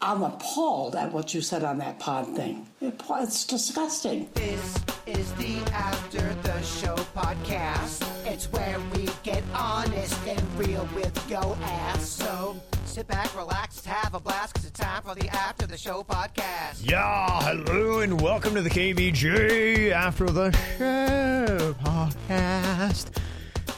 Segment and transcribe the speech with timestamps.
[0.00, 2.66] I'm appalled at what you said on that pod thing.
[2.82, 4.28] It- It's disgusting.
[4.34, 4.74] This
[5.06, 8.04] is the After the Show podcast.
[8.26, 12.06] It's where we get honest and real with yo ass.
[12.06, 16.04] So sit back, relax, have a blast, cause it's time for the After the Show
[16.04, 16.80] podcast.
[16.88, 23.16] Yeah, hello and welcome to the KVJ After the Show podcast.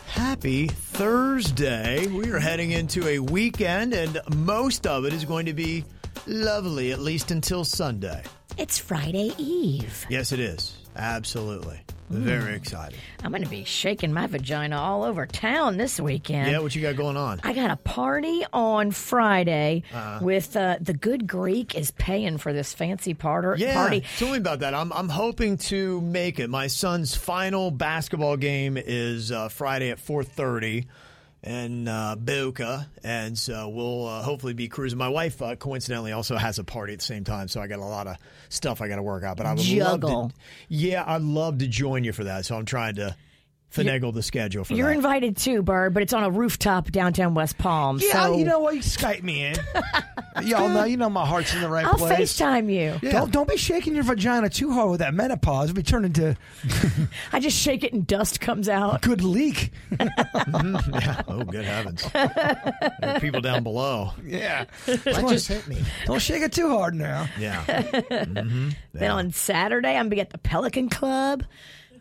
[0.09, 2.09] Happy Thursday.
[2.09, 5.85] We are heading into a weekend, and most of it is going to be
[6.29, 8.23] lovely, at least until Sunday.
[8.57, 10.07] It's Friday Eve.
[10.09, 10.77] Yes, it is.
[10.97, 11.81] Absolutely.
[12.11, 12.99] Very excited.
[13.23, 16.51] I'm going to be shaking my vagina all over town this weekend.
[16.51, 17.39] Yeah, what you got going on?
[17.45, 20.19] I got a party on Friday Uh-huh.
[20.23, 24.05] with uh, the Good Greek is paying for this fancy parter, Yeah, party.
[24.17, 24.73] tell me about that.
[24.75, 26.49] I'm I'm hoping to make it.
[26.49, 30.87] My son's final basketball game is uh, Friday at 4:30
[31.43, 34.99] in uh, Boca, and so we'll uh, hopefully be cruising.
[34.99, 37.79] My wife, uh, coincidentally, also has a party at the same time, so I got
[37.79, 38.17] a lot of
[38.49, 39.37] stuff I got to work out.
[39.37, 40.29] But I would love Juggle.
[40.31, 40.35] to.
[40.69, 42.45] Yeah, I'd love to join you for that.
[42.45, 43.17] So I'm trying to
[43.73, 44.97] finagle the schedule for You're that.
[44.97, 47.99] invited too, Bird, but it's on a rooftop downtown West Palm.
[48.03, 48.75] Yeah, so you know what?
[48.75, 49.57] You Skype me in.
[50.45, 52.01] Y'all know, you know my heart's in the right place.
[52.01, 52.39] I'll place.
[52.39, 53.11] FaceTime you.
[53.11, 55.71] Don't don't be shaking your vagina too hard with that menopause.
[55.71, 56.37] It'll be turned into
[57.33, 59.03] I just shake it and dust comes out.
[59.03, 59.73] good leak.
[60.01, 61.23] yeah.
[61.29, 62.09] Oh, good heavens!
[62.13, 64.13] there are people down below.
[64.25, 64.67] Yeah.
[64.87, 65.79] What just hit me?
[66.07, 67.27] Don't shake it too hard now.
[67.39, 67.65] Yeah.
[67.65, 68.71] Mm-hmm.
[68.93, 71.45] Then on Saturday, I'm going to be at the Pelican Club,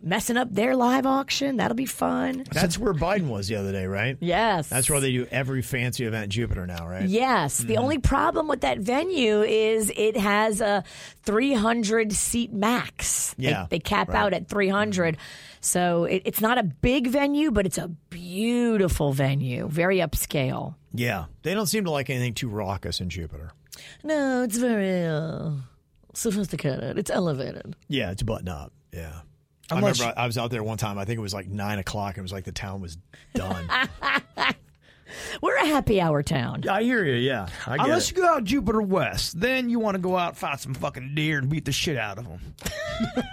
[0.03, 1.57] messing up their live auction.
[1.57, 2.43] That'll be fun.
[2.51, 4.17] That's where Biden was the other day, right?
[4.19, 4.69] Yes.
[4.69, 7.07] That's where they do every fancy event in Jupiter now, right?
[7.07, 7.57] Yes.
[7.59, 10.83] The only problem with that venue is it has a
[11.23, 13.33] 300 seat max.
[13.37, 14.17] They- Yeah, They, cap right.
[14.17, 15.17] out at 300.
[15.61, 20.75] So it, it's not a big venue, but it's a beautiful venue, very upscale.
[20.93, 21.25] Yeah.
[21.43, 23.51] They don't seem to like anything too raucous in Jupiter.
[24.03, 25.51] No, it's very uh,
[26.13, 26.97] sophisticated.
[26.97, 27.75] It's elevated.
[27.87, 28.71] Yeah, it's button up.
[28.93, 29.21] Yeah.
[29.71, 30.97] I Unless- remember I I was out there one time.
[30.97, 32.11] I think it was like nine o'clock.
[32.15, 32.97] and It was like the town was
[33.33, 33.67] done.
[35.41, 36.67] We're a happy hour town.
[36.69, 37.13] I hear you.
[37.15, 38.17] Yeah, I get Unless it.
[38.17, 41.15] you go out Jupiter West, then you want to go out and find some fucking
[41.15, 42.55] deer and beat the shit out of them.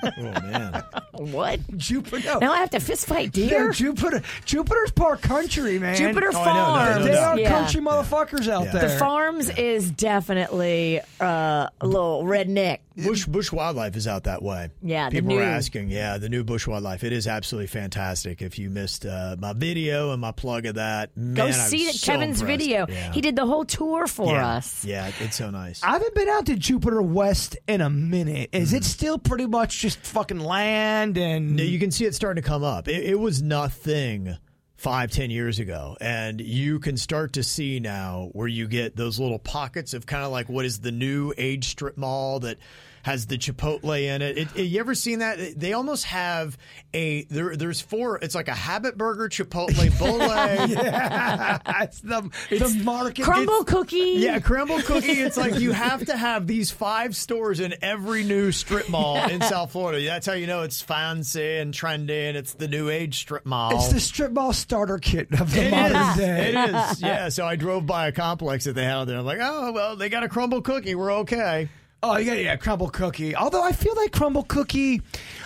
[0.05, 0.83] Oh man.
[1.19, 1.61] What?
[1.77, 2.39] Jupiter, no.
[2.39, 3.71] Now I have to fist fight Yeah, deer?
[3.71, 5.97] Jupiter, Jupiter's part country, man.
[5.97, 6.97] Jupiter Oh, I know, no, Farms.
[7.07, 7.49] no, They are Yeah.
[7.51, 8.73] country motherfuckers out Yeah.
[8.73, 8.89] there.
[8.89, 12.79] The Farms is definitely uh, a little redneck.
[12.97, 14.69] Busch Busch Wildlife is out that way.
[14.81, 15.91] Yeah, the people new- were asking.
[15.91, 17.03] Yeah, the new Busch Wildlife.
[17.03, 18.41] It is absolutely fantastic.
[18.41, 21.91] If you missed uh, my video and my plug of that, man, Go I'm see
[21.91, 22.61] so Kevin's impressed.
[22.61, 22.87] video.
[22.89, 23.13] Yeah.
[23.13, 24.49] He did the whole tour for yeah.
[24.49, 24.85] us.
[24.85, 25.83] Yeah, it's so nice.
[25.83, 28.51] I haven't been out to Jupiter West in a minute.
[28.53, 28.77] Is Mm-hmm.
[28.77, 32.65] it still pretty much just fucking land and you can see it starting to come
[32.65, 32.89] up.
[32.89, 34.37] It, it was nothing
[34.77, 39.19] five, ten years ago, and you can start to see now where you get those
[39.19, 42.59] little pockets of kind of like what is the new age strip mall that
[43.05, 44.39] has the Chipotle in it.
[44.39, 45.39] It, it- you ever seen that?
[45.61, 46.59] They almost have
[46.93, 47.55] a there.
[47.57, 48.19] There's four.
[48.23, 51.61] It's like a Habit Burger, Chipotle, Bolay.
[51.83, 53.25] it's the, the market.
[53.25, 54.15] Crumbl cookie.
[54.17, 55.07] Yeah, Crumbl cookie.
[55.13, 59.41] It's like you have to have these five stores in every new strip mall in
[59.43, 60.05] South Florida.
[60.05, 63.75] That's how you know it's fancy and trendy, and it's the new age strip mall.
[63.77, 66.17] It's the strip mall starter kit of the It modern is.
[66.17, 66.49] day.
[66.55, 67.03] It is.
[67.05, 67.29] Yeah.
[67.29, 69.19] So I drove by a complex that they had out there.
[69.19, 70.95] I'm like, oh well, they got a Crumbl cookie.
[70.95, 71.69] We're okay.
[72.07, 73.35] Oh yeah, yeah, Crumbl cookie.
[73.35, 75.01] Although I feel like Crumbl cookie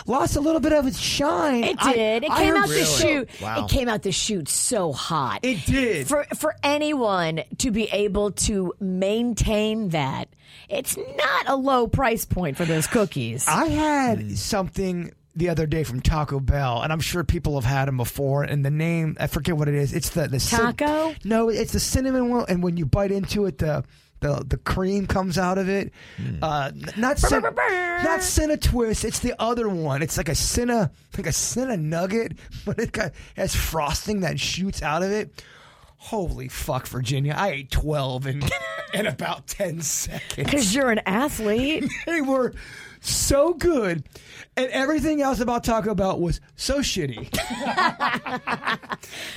[0.06, 1.62] lost a little bit of its shine.
[1.62, 2.24] It I- did.
[2.24, 3.30] it I came heard- out the shoot.
[3.40, 3.64] Wow.
[3.64, 5.40] It came out the shoot so hot.
[5.44, 6.08] It did.
[6.08, 10.28] For for anyone to be able to maintain that,
[10.68, 13.46] it's not a low price point for those cookies.
[13.46, 17.86] I had something the other day from Taco Bell, and I'm sure people have had
[17.86, 18.42] them before.
[18.42, 19.92] And the name, I forget what it is.
[19.92, 21.14] It's the the cin- Taco?
[21.24, 22.46] no, it's the cinnamon one.
[22.48, 23.84] And when you bite into it, the
[24.20, 25.92] the, the cream comes out of it.
[26.42, 27.18] Uh, not
[28.02, 29.04] not Cinna Twist.
[29.04, 30.02] It's the other one.
[30.02, 34.82] It's like a Cinna like a Cinna Nugget, but it got, has frosting that shoots
[34.82, 35.42] out of it.
[36.00, 37.34] Holy fuck, Virginia!
[37.36, 38.42] I ate twelve in
[38.94, 40.34] in about ten seconds.
[40.36, 41.90] Because you're an athlete.
[42.06, 42.54] They were
[43.00, 44.04] so good,
[44.56, 47.28] and everything else about Taco Bell was so shitty.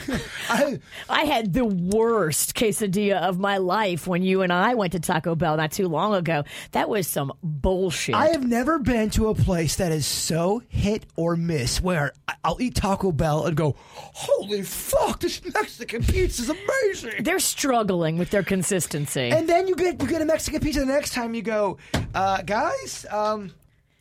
[0.49, 0.79] I,
[1.09, 5.35] I had the worst quesadilla of my life when you and I went to Taco
[5.35, 6.43] Bell not too long ago.
[6.71, 8.15] That was some bullshit.
[8.15, 12.13] I have never been to a place that is so hit or miss where
[12.43, 18.17] I'll eat Taco Bell and go, "Holy fuck, this Mexican pizza is amazing." They're struggling
[18.17, 19.29] with their consistency.
[19.29, 21.77] And then you get you get a Mexican pizza the next time you go,
[22.13, 23.05] uh, guys.
[23.09, 23.50] Um,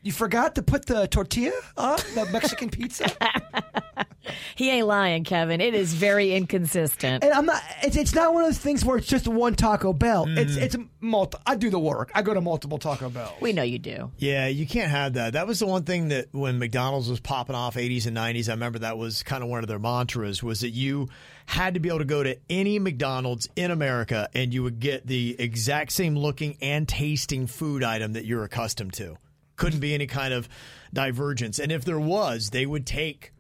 [0.03, 3.07] you forgot to put the tortilla on the Mexican pizza,
[4.55, 5.61] he ain't lying, Kevin.
[5.61, 7.23] It is very inconsistent.
[7.23, 7.63] and I'm not.
[7.83, 10.25] It's, it's not one of those things where it's just one Taco Bell.
[10.25, 10.39] Hmm.
[10.39, 11.39] It's it's multi.
[11.47, 12.11] I do the work.
[12.15, 13.41] I go to multiple Taco Bells.
[13.41, 14.11] We know you do.
[14.19, 15.35] Yeah, you can't have that.
[15.35, 18.53] That was the one thing that when McDonald's was popping off 80s and 90s, I
[18.53, 21.09] remember that was kind of one of their mantras was that you
[21.47, 25.07] had to be able to go to any McDonald's in America and you would get
[25.07, 29.17] the exact same looking and tasting food item that you're accustomed to.
[29.61, 30.49] Couldn't be any kind of
[30.93, 31.59] divergence.
[31.59, 33.33] And if there was, they would take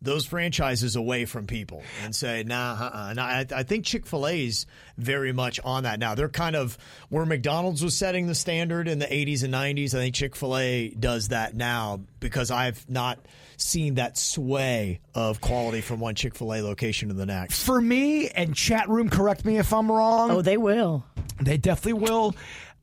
[0.00, 3.10] those franchises away from people and say, nah, uh-uh.
[3.10, 4.66] And I, I think Chick fil A's
[4.96, 6.14] very much on that now.
[6.14, 6.78] They're kind of
[7.08, 9.94] where McDonald's was setting the standard in the 80s and 90s.
[9.94, 13.18] I think Chick fil A does that now because I've not
[13.56, 17.64] seen that sway of quality from one Chick fil A location to the next.
[17.64, 20.30] For me, and chat room, correct me if I'm wrong.
[20.30, 21.04] Oh, they will.
[21.40, 22.34] They definitely will.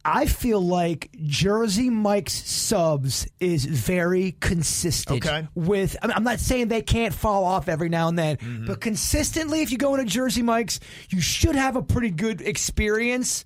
[0.06, 5.48] I feel like Jersey Mike's subs is very consistent Okay.
[5.56, 5.98] with.
[6.02, 8.66] I mean, I'm not saying they can't fall off every now and then, mm-hmm.
[8.68, 10.80] but consistently, if you go into Jersey Mike's,
[11.10, 13.46] you should have a pretty good experience.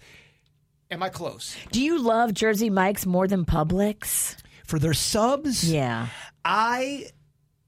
[0.92, 4.36] Am I close Do you love Jersey Mike's more than Publix?
[4.70, 5.70] for their subs?
[5.70, 6.08] Yeah.
[6.46, 7.08] I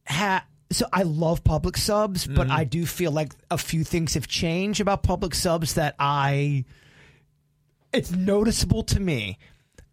[0.05, 0.43] have.
[0.71, 2.51] So I love Publix subs, but mm-hmm.
[2.55, 6.65] I do feel like a few things have changed about Publix subs that I.
[7.93, 9.37] It's noticeable to me.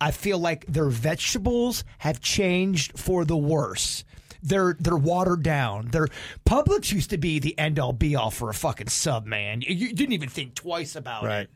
[0.00, 4.04] I feel like their vegetables have changed for the worse.
[4.42, 5.88] They're they're watered down.
[5.88, 6.06] Their
[6.46, 9.62] Publix used to be the end all be all for a fucking sub, man.
[9.62, 11.50] You, you didn't even think twice about it.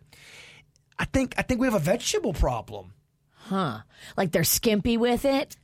[0.99, 2.95] I think I think we have a vegetable problem.
[3.31, 3.81] Huh.
[4.17, 5.57] Like they're skimpy with it?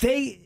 [0.00, 0.40] they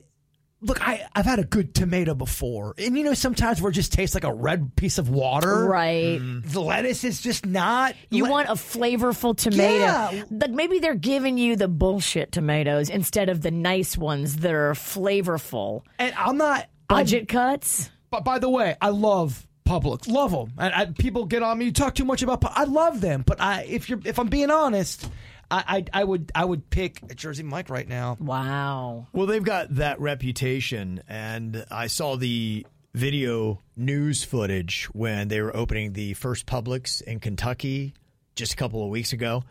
[0.62, 3.93] look I, i've had a good tomato before and you know sometimes where it just
[3.93, 6.19] tastes like a red piece of water Right.
[6.20, 6.50] Mm.
[6.50, 9.75] the lettuce is just not You want a flavorful tomato.
[10.17, 10.23] Yeah.
[10.31, 14.73] Like maybe they're giving you the bullshit tomatoes instead of the nice ones that are
[14.73, 15.82] flavorful.
[15.99, 17.91] and i'm not I'm- Budget cuts?
[18.11, 21.64] but by the way i love Publix, love them, and I, people get on me.
[21.64, 22.38] You talk too much about.
[22.44, 25.11] I love them, but I, if you're, if I'm being honest,
[25.50, 28.16] I, I, I would, I would pick a Jersey Mike right now.
[28.20, 29.06] Wow.
[29.12, 35.54] Well, they've got that reputation, and I saw the video news footage when they were
[35.54, 37.93] opening the first Publix in Kentucky
[38.34, 39.44] just a couple of weeks ago.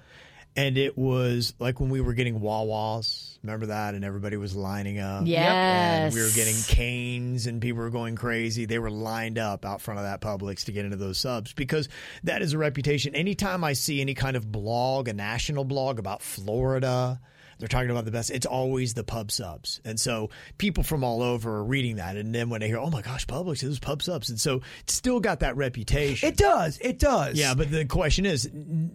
[0.55, 3.34] And it was like when we were getting Wawas.
[3.45, 3.93] Remember that?
[3.93, 5.23] And everybody was lining up.
[5.25, 5.45] Yes.
[5.45, 8.65] And we were getting canes and people were going crazy.
[8.65, 11.87] They were lined up out front of that Publix to get into those subs because
[12.23, 13.15] that is a reputation.
[13.15, 17.19] Anytime I see any kind of blog, a national blog about Florida,
[17.59, 18.31] they're talking about the best.
[18.31, 19.79] It's always the pub subs.
[19.85, 22.17] And so people from all over are reading that.
[22.17, 24.29] And then when they hear, oh my gosh, Publix, it was pub subs.
[24.29, 26.27] And so it's still got that reputation.
[26.27, 27.37] It does, it does.
[27.37, 28.49] Yeah, but the question is,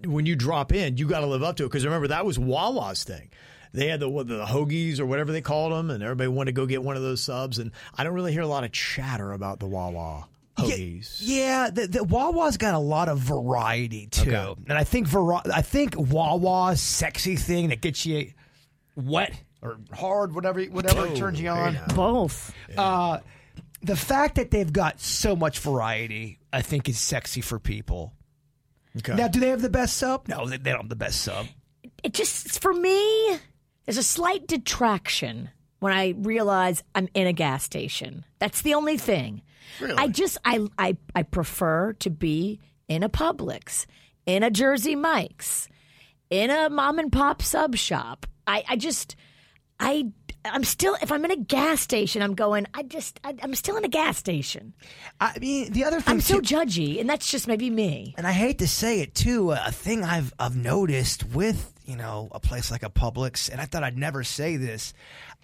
[0.05, 2.39] when you drop in, you got to live up to it because remember that was
[2.39, 3.31] Wawa's thing.
[3.73, 6.53] They had the what, the hoagies or whatever they called them, and everybody wanted to
[6.61, 7.59] go get one of those subs.
[7.59, 10.27] And I don't really hear a lot of chatter about the Wawa
[10.57, 11.19] hoagies.
[11.21, 14.61] Yeah, the, the Wawa's got a lot of variety too, Okay.
[14.69, 18.33] and I think vari- I think Wawa's sexy thing that gets you
[18.97, 21.75] wet or hard, whatever whatever Oh, turns you on.
[21.75, 21.87] now.
[21.95, 22.53] Both.
[22.77, 23.19] Uh,
[23.83, 28.13] the fact that they've got so much variety, I think, is sexy for people.
[28.99, 29.15] Okay.
[29.15, 30.27] Now, do they have the best sub?
[30.29, 31.47] No, they, they don't have the best sub.
[32.03, 33.39] It just, for me,
[33.91, 38.25] there's a slight detraction when I realize I'm in a gas station.
[38.39, 39.43] That's the only thing.
[39.81, 39.97] Really?
[39.97, 43.87] I just, I, I, I prefer to be in a Publix,
[44.27, 45.67] in a Jersey Mike's,
[46.31, 48.27] in a mom and pop sub shop.
[48.47, 49.17] I, I just,
[49.81, 50.13] I,
[50.45, 53.77] I'm still, if I'm in a gas station, I'm going, I just, I, I'm still
[53.77, 54.73] in a gas station.
[55.21, 58.15] I mean, the other thing I'm so too- judgy, and that's just maybe me.
[58.17, 62.29] and I hate to say it too, a thing I've I've noticed with you know
[62.33, 64.95] a place like a Publix, and I thought I'd never say this.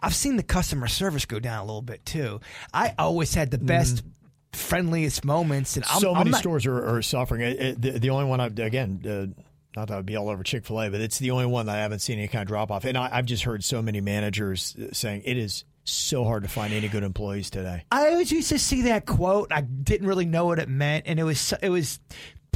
[0.01, 2.41] I've seen the customer service go down a little bit too.
[2.73, 4.03] I always had the best,
[4.53, 7.43] friendliest moments, and I'm, so many not- stores are, are suffering.
[7.43, 9.43] It, it- the, the only one I've again, uh,
[9.79, 11.67] not that I would be all over Chick Fil A, but it's the only one
[11.67, 12.85] that I haven't seen any kind of drop off.
[12.85, 16.73] And I, I've just heard so many managers saying it is so hard to find
[16.73, 17.85] any good employees today.
[17.93, 19.53] I always used to see that quote.
[19.53, 22.01] I didn't really know what it meant, and it was it was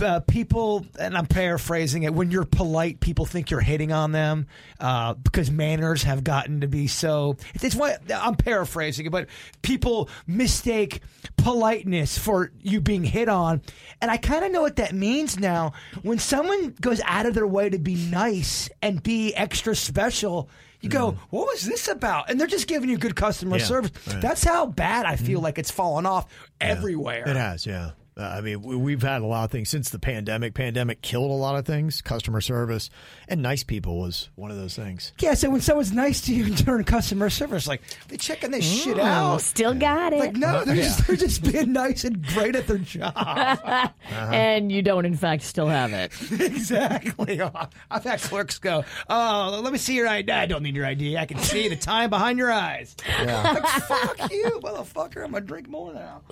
[0.03, 2.13] uh, people, and I'm paraphrasing it.
[2.15, 4.47] When you're polite, people think you're hitting on them
[4.79, 7.37] uh, because manners have gotten to be so.
[7.55, 9.29] It's why I'm paraphrasing it, but
[9.63, 11.01] people mistake
[11.37, 13.63] politeness for you being hit on,
[14.01, 15.73] and I kind of know what that means now.
[16.03, 20.49] When someone goes out of their way to be nice and be extra special.
[20.83, 22.31] You go, what was this about?
[22.31, 23.91] And they're just giving you good customer Yeah, service.
[24.07, 24.23] right.
[24.23, 26.27] That's how bad I feel like it's fallen off
[26.59, 27.29] everywhere.
[27.29, 27.91] It has, yeah.
[28.21, 30.53] Uh, I mean, we- we've had a lot of things since the pandemic.
[30.53, 32.03] Pandemic killed a lot of things.
[32.03, 32.91] Customer service
[33.29, 35.13] and nice people was one of those things.
[35.21, 38.99] Yeah, so when someone's nice to you during customer service, like they're checking this shit
[38.99, 39.41] Oh, out.
[39.41, 40.19] still got it.
[40.19, 43.15] Like no, they're just they're just being nice and great at their job.
[44.11, 46.13] And you don't, in fact, still have it.
[46.41, 47.41] exactly.
[47.41, 47.51] Oh,
[47.91, 51.17] I've had clerks go, "Oh, let me see your ID." I don't need your ID.
[51.17, 52.95] I can see the time behind your eyes.
[53.25, 55.25] Like fuck you, motherfucker.
[55.25, 56.23] I'm gonna drink more now.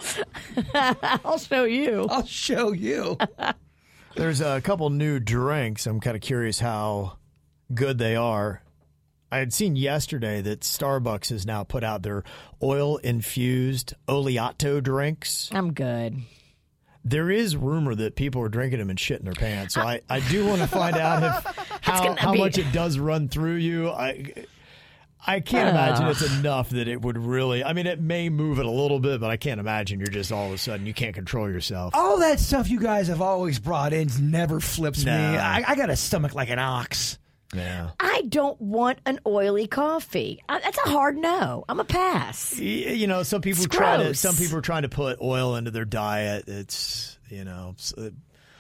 [1.25, 1.78] I'll show you.
[2.11, 3.17] I'll show you.
[4.17, 5.87] There's a couple new drinks.
[5.87, 7.19] I'm kind of curious how
[7.73, 8.63] good they are.
[9.31, 12.25] I had seen yesterday that Starbucks has now put out their
[12.63, 15.51] oil infused oleato drinks.
[15.53, 16.17] I'm good.
[17.05, 19.75] There is rumor that people are drinking them and shitting their pants.
[19.75, 22.99] So I, I do want to find out if, how, how be- much it does
[22.99, 23.91] run through you.
[23.91, 24.33] I
[25.27, 27.63] I can't imagine it's enough that it would really.
[27.65, 30.33] I mean, it may move it a little bit, but I can't imagine you're just
[30.33, 31.95] all of a sudden you can't control yourself.
[31.95, 35.13] All that stuff you guys have always brought in never flips me.
[35.13, 37.19] I, I got a stomach like an ox.
[37.55, 37.91] Yeah.
[37.99, 40.43] I don't want an oily coffee.
[40.49, 41.65] Uh, that's a hard no.
[41.69, 42.55] I'm a pass.
[42.59, 44.03] Y- You know, some people It's try to.
[44.05, 44.21] gross.
[44.21, 46.45] Some people are trying to put oil into their diet.
[46.47, 48.11] It's you know, s- uh,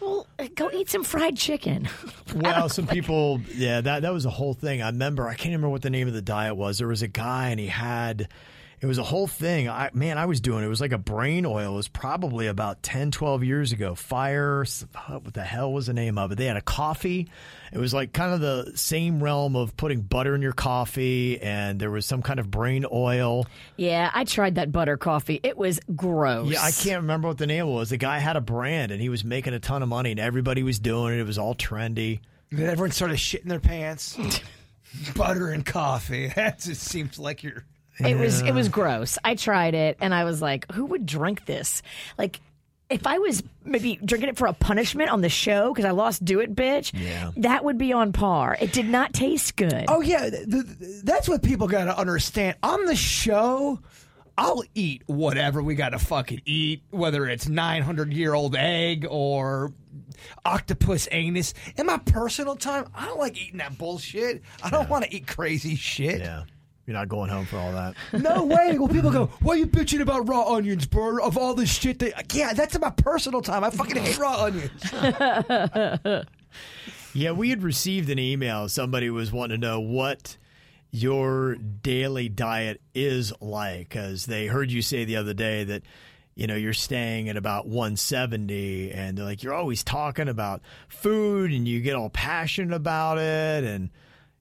[0.08, 1.88] Well, go eat some fried chicken.
[2.34, 3.40] well, some people.
[3.54, 4.82] Yeah, that that was a whole thing.
[4.82, 5.28] I remember.
[5.28, 6.78] I can't remember what the name of the diet was.
[6.78, 8.28] There was a guy, and he had.
[8.80, 9.68] It was a whole thing.
[9.68, 10.64] I man, I was doing.
[10.64, 11.72] It was like a brain oil.
[11.72, 13.94] It was probably about 10, 12 years ago.
[13.94, 14.64] Fire.
[15.06, 16.36] What the hell was the name of it?
[16.36, 17.28] They had a coffee.
[17.72, 21.78] It was like kind of the same realm of putting butter in your coffee, and
[21.80, 23.46] there was some kind of brain oil.
[23.76, 25.40] Yeah, I tried that butter coffee.
[25.42, 26.50] It was gross.
[26.50, 27.90] Yeah, I can't remember what the name was.
[27.90, 30.62] The guy had a brand and he was making a ton of money and everybody
[30.62, 31.20] was doing it.
[31.20, 32.20] It was all trendy.
[32.50, 34.18] And then everyone started shitting their pants.
[35.16, 36.28] Butter and coffee.
[36.34, 37.64] That just seems like you're.
[38.00, 39.18] It was it was gross.
[39.24, 41.82] I tried it and I was like, who would drink this?
[42.16, 42.40] Like
[42.90, 46.24] if I was maybe drinking it for a punishment on the show because I lost
[46.24, 47.32] Do It Bitch, Yeah.
[47.36, 48.56] that would be on par.
[48.58, 49.84] It did not taste good.
[49.88, 50.66] Oh yeah, th- th-
[51.04, 52.56] that's what people got to understand.
[52.62, 53.80] On the show,
[54.38, 59.06] I'll eat whatever we got to fucking eat, whether it's nine hundred year old egg
[59.10, 59.72] or
[60.44, 61.54] octopus anus.
[61.76, 64.42] In my personal time, I don't like eating that bullshit.
[64.62, 66.20] I don't want to eat crazy shit.
[66.20, 66.44] Yeah.
[66.88, 67.94] You're not going home for all that.
[68.18, 68.78] No way.
[68.78, 71.22] Well, people go, why are you bitching about raw onions, bro?
[71.22, 72.34] Of all this shit that.
[72.34, 73.62] Yeah, that's in my personal time.
[73.62, 74.90] I fucking hate raw onions.
[77.12, 78.70] yeah, we had received an email.
[78.70, 80.38] Somebody was wanting to know what
[80.90, 85.82] your daily diet is like because they heard you say the other day that
[86.36, 91.52] you know you're staying at about 170 and they're like you're always talking about food
[91.52, 93.90] and you get all passionate about it and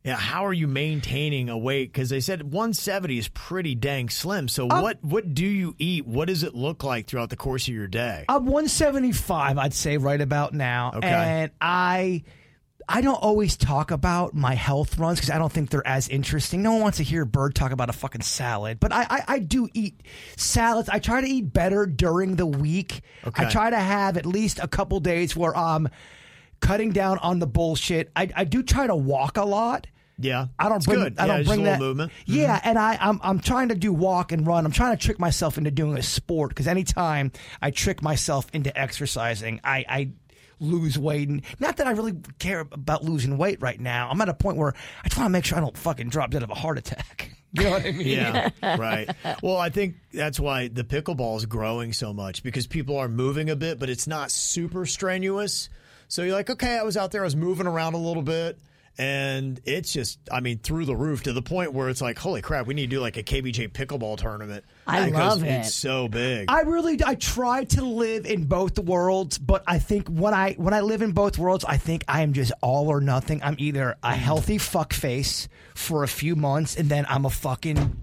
[0.07, 4.47] yeah how are you maintaining a weight because they said 170 is pretty dang slim
[4.47, 7.73] so what what do you eat what does it look like throughout the course of
[7.73, 10.91] your day I'm 175, I'd say, right about now.
[10.95, 11.07] Okay.
[11.07, 12.23] And I.
[12.89, 16.63] I don't always talk about my health runs because I don't think they're as interesting.
[16.63, 19.39] No one wants to hear Bird talk about a fucking salad, but I, I, I
[19.39, 20.03] do eat
[20.37, 20.87] salads.
[20.87, 23.01] I try to eat better during the week.
[23.25, 23.45] Okay.
[23.45, 25.89] I try to have at least a couple days where I'm
[26.61, 28.09] cutting down on the bullshit.
[28.15, 29.87] I, I do try to walk a lot.
[30.19, 30.99] Yeah I don't It's bring.
[30.99, 31.19] good.
[31.19, 32.69] I don't just bring that movement Yeah, mm-hmm.
[32.69, 34.65] and I, I'm I'm trying to do walk and run.
[34.65, 37.31] I'm trying to trick myself into doing a sport because anytime
[37.61, 40.09] I trick myself into exercising, I, I
[40.59, 41.29] lose weight.
[41.29, 44.09] And not that I really care about losing weight right now.
[44.09, 46.31] I'm at a point where I just want to make sure I don't fucking drop
[46.31, 47.31] dead of a heart attack.
[47.53, 48.07] You know what I mean?
[48.07, 49.09] Yeah, right.
[49.41, 53.49] Well, I think that's why the pickleball is growing so much because people are moving
[53.49, 55.69] a bit, but it's not super strenuous.
[56.09, 58.59] So you're like, okay, I was out there, I was moving around a little bit,
[58.97, 62.41] and it's just, I mean, through the roof to the point where it's like, holy
[62.41, 64.65] crap, we need to do like a KVJ pickleball tournament.
[64.87, 65.47] I love it.
[65.49, 66.45] It's so big.
[66.49, 70.73] I really I try to live in both worlds, but I think when I when
[70.73, 73.43] I live in both worlds, I think I am just all or nothing.
[73.43, 74.15] I'm either a mm.
[74.15, 77.95] healthy fuck face for a few months and then I'm a fucking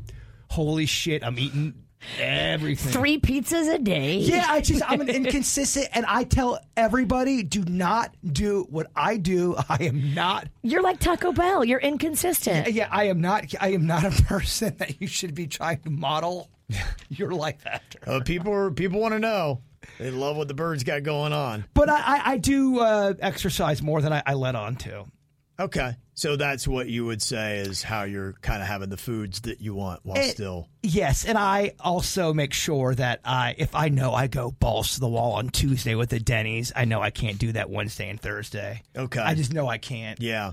[0.51, 1.75] holy shit, I'm eating
[2.19, 2.93] everything.
[2.93, 4.17] Three pizzas a day.
[4.19, 9.17] Yeah, I just I'm an inconsistent and I tell everybody do not do what I
[9.17, 9.57] do.
[9.69, 11.65] I am not You're like Taco Bell.
[11.65, 12.73] You're inconsistent.
[12.73, 15.91] yeah, I am not I am not a person that you should be trying to
[15.91, 16.51] model
[17.09, 17.99] your life after.
[18.07, 19.61] Uh, people people want to know.
[19.99, 21.67] They love what the birds got going on.
[21.75, 25.05] But I, I, I do uh, exercise more than I, I let on to.
[25.59, 25.97] Okay.
[26.15, 29.61] So that's what you would say is how you're kind of having the foods that
[29.61, 30.69] you want while It- still.
[30.83, 35.01] Yes, and I also make sure that I, if I know I go balls to
[35.01, 38.21] the wall on Tuesday with the Denny's, I know I can't do that Wednesday and
[38.21, 38.83] Thursday.
[38.97, 39.21] Okay.
[39.21, 40.21] I just know I can't.
[40.21, 40.53] Yeah.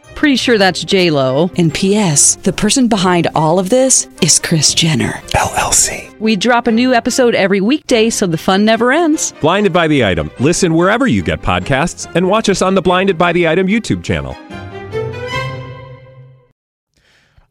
[0.21, 1.49] Pretty sure that's J Lo.
[1.57, 2.35] And P.S.
[2.35, 5.13] The person behind all of this is Kris Jenner.
[5.33, 6.15] LLC.
[6.19, 9.33] We drop a new episode every weekday, so the fun never ends.
[9.41, 10.29] Blinded by the item.
[10.39, 14.03] Listen wherever you get podcasts, and watch us on the Blinded by the Item YouTube
[14.03, 14.37] channel.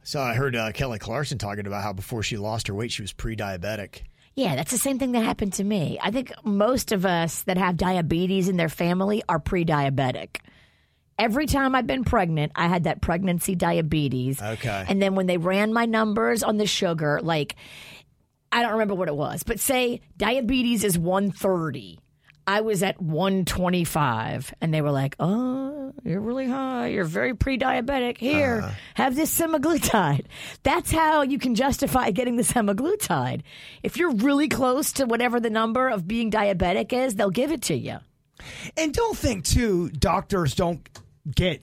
[0.05, 3.03] So I heard uh, Kelly Clarkson talking about how before she lost her weight, she
[3.03, 4.03] was pre-diabetic.
[4.37, 5.99] Yeah, that's the same thing that happened to me.
[6.01, 10.37] I think most of us that have diabetes in their family are pre diabetic.
[11.21, 14.41] Every time I've been pregnant, I had that pregnancy diabetes.
[14.41, 14.87] Okay.
[14.89, 17.57] And then when they ran my numbers on the sugar, like,
[18.51, 22.01] I don't remember what it was, but say diabetes is 130.
[22.47, 26.89] I was at 125, and they were like, Oh, you're really high.
[26.89, 28.17] You're very pre diabetic.
[28.17, 28.75] Here, uh-huh.
[28.95, 30.25] have this semaglutide.
[30.63, 33.43] That's how you can justify getting the semaglutide.
[33.83, 37.61] If you're really close to whatever the number of being diabetic is, they'll give it
[37.63, 37.99] to you.
[38.77, 40.89] And don't think, too, doctors don't
[41.35, 41.63] get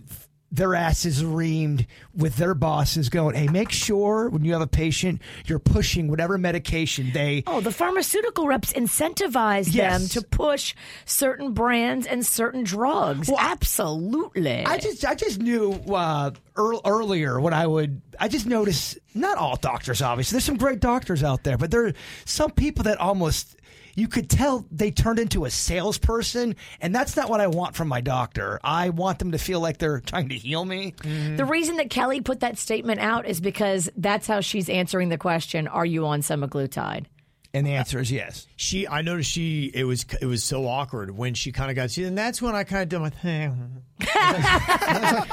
[0.50, 5.22] their asses reamed with their bosses going, hey, make sure when you have a patient,
[5.46, 7.44] you're pushing whatever medication they.
[7.46, 10.14] Oh, the pharmaceutical reps incentivize Yes.
[10.14, 13.28] them to push certain brands and certain drugs.
[13.28, 14.66] Well, Absolutely.
[14.66, 19.38] I just, I just knew uh, earl earlier when I would, I just noticed not
[19.38, 20.36] all doctors, obviously.
[20.38, 23.57] There's some great doctors out there, but there are some people that almost,
[23.98, 27.88] you could tell they turned into a salesperson, and that's not what I want from
[27.88, 28.60] my doctor.
[28.64, 30.94] I want them to feel like they're trying to heal me.
[31.00, 31.36] Mm-hmm.
[31.36, 35.18] The reason that Kelly put that statement out is because that's how she's answering the
[35.18, 37.08] question Are you on semaglutide?
[37.54, 38.46] And the answer is yes.
[38.56, 41.90] She, I noticed she, it was, it was so awkward when she kind of got,
[41.92, 43.82] see, and that's when I kind of did my thing.
[44.02, 45.26] I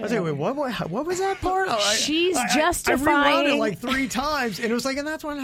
[0.00, 1.68] was like, wait, what, what, what was that part?
[1.70, 2.46] Oh, I- She's I- I-
[2.88, 5.36] I, rewound it like three times, and it was like, and that's when.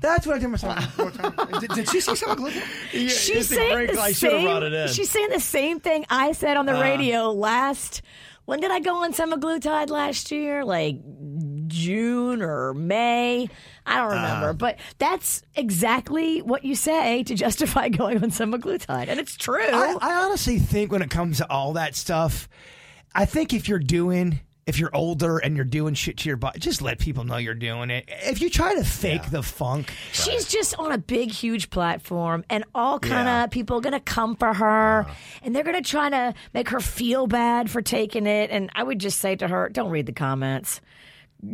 [0.00, 0.96] That's what I did myself.
[1.60, 2.46] did, did she say something?
[2.92, 4.42] Yeah, She's saying great- the I same.
[4.44, 4.80] brought it in.
[4.82, 4.88] Uh.
[4.88, 8.02] She's saying the same thing I said on the radio last.
[8.44, 10.64] When did I go on semaglutide last year?
[10.64, 10.96] Like
[11.68, 13.48] June or May?
[13.84, 14.48] I don't remember.
[14.50, 14.52] Uh.
[14.54, 19.62] but that's exactly what you say to justify going on semaglutide, and it's true.
[19.62, 22.48] I, I honestly think when it comes to all that stuff,
[23.14, 26.58] I think if you're doing, if you're older and you're doing shit to your body,
[26.58, 28.04] just let people know you're doing it.
[28.08, 32.64] If you try to fake the funk, She's just on a big, huge platform, and
[32.74, 33.46] all kind of Yeah.
[33.46, 35.06] people are going to come for her,
[35.42, 38.50] and they're going to try to make her feel bad for taking it.
[38.50, 40.80] And I would just say to her, don't read the comments.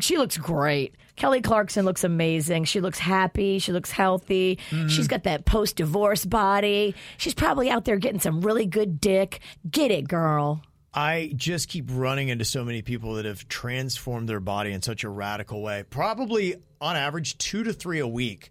[0.01, 0.95] She looks great.
[1.17, 2.65] Kelly Clarkson looks amazing.
[2.65, 3.59] She looks happy.
[3.59, 4.59] She looks healthy.
[4.71, 4.89] Mm-hmm.
[4.89, 6.95] She's got that post divorce body.
[7.19, 9.41] She's probably out there getting some really good dick.
[9.71, 10.63] Get it, girl.
[10.95, 15.05] I just keep running into so many people that have transformed their body in such
[15.05, 15.85] a radical way.
[15.89, 18.51] Probably on average two to three a week.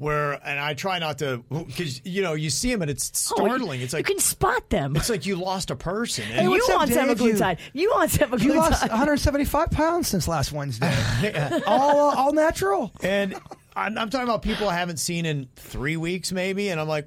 [0.00, 3.36] Where and I try not to because you know you see them and it's Oh,
[3.44, 3.82] startling.
[3.82, 4.96] it's like you can spot them.
[4.96, 6.24] it's like you lost a person.
[6.24, 7.20] Hey, And you what's up, want Dave?
[7.20, 7.58] You- semaglutide.
[7.74, 8.42] You want semaglutide.
[8.44, 10.90] you lost 175 pounds since last Wednesday.
[11.66, 12.90] all, uh, all natural.
[13.02, 13.34] And
[13.76, 16.70] I'm, I'm talking about people I haven't seen in three weeks, maybe.
[16.70, 17.06] And I'm like,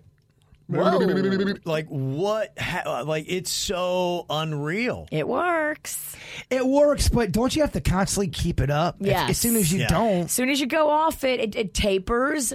[0.68, 1.56] Whoa.
[1.66, 2.54] like what?
[2.60, 5.08] Ha- like it's so unreal.
[5.12, 6.16] It works.
[6.52, 8.98] It works, but don't you have to constantly keep it up?
[9.00, 9.22] Yeah.
[9.22, 9.30] Yes.
[9.32, 9.88] as soon as you Yeah.
[9.88, 12.54] don't, As soon as you go off it, it, it tapers.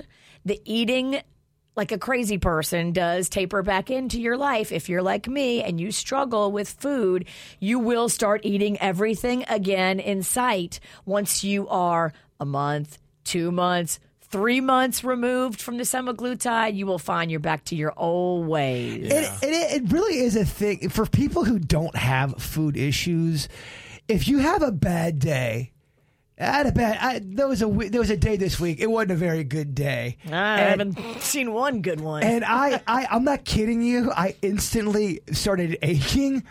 [0.48, 1.20] The eating,
[1.76, 4.72] like a crazy person, does taper back into your life.
[4.72, 7.26] If you're like me and you struggle with food,
[7.60, 14.00] you will start eating everything again in sight once you are a month, two months,
[14.22, 16.74] three months removed from the semaglutide.
[16.74, 19.12] You will find you're back to your old ways.
[19.12, 23.50] It, it, it really is a thing for people who don't have food issues.
[24.08, 25.72] If you have a bad day,
[26.40, 26.98] I had a bad.
[27.00, 28.78] I, there was a we- there was a day this week.
[28.80, 30.18] It wasn't a very good day.
[30.26, 32.22] I And- haven't seen one good one.
[32.22, 34.12] And I, I, I'm not kidding you.
[34.12, 36.44] I instantly started aching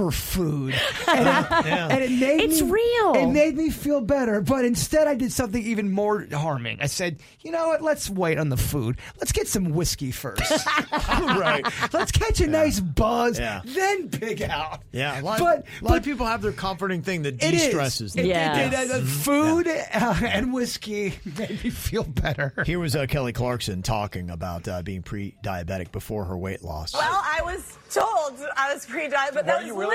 [0.00, 0.74] for food,
[1.08, 3.12] and it, and it made It's me, real.
[3.16, 4.40] It made me feel better.
[4.40, 6.78] But instead, I did something even more harming.
[6.80, 7.82] I said, "You know what?
[7.82, 8.96] Let's wait on the food.
[9.18, 10.50] Let's get some whiskey first.
[10.92, 11.62] right.
[11.92, 13.60] Let's catch a nice buzz, Yeah.
[13.64, 17.02] then pig out." Yeah, a lot, but a lot but of people have their comforting
[17.02, 17.62] thing that it is.
[17.64, 18.24] de-stresses It- them.
[18.24, 18.82] it- Yeah.
[18.84, 22.54] it- uh, food uh, and whiskey made me feel better.
[22.64, 26.94] Here was uh, Kelly Clarkson talking about uh, being pre-diabetic before her weight loss.
[26.94, 29.89] Well, I was told I was pre-diabetic, but that was literally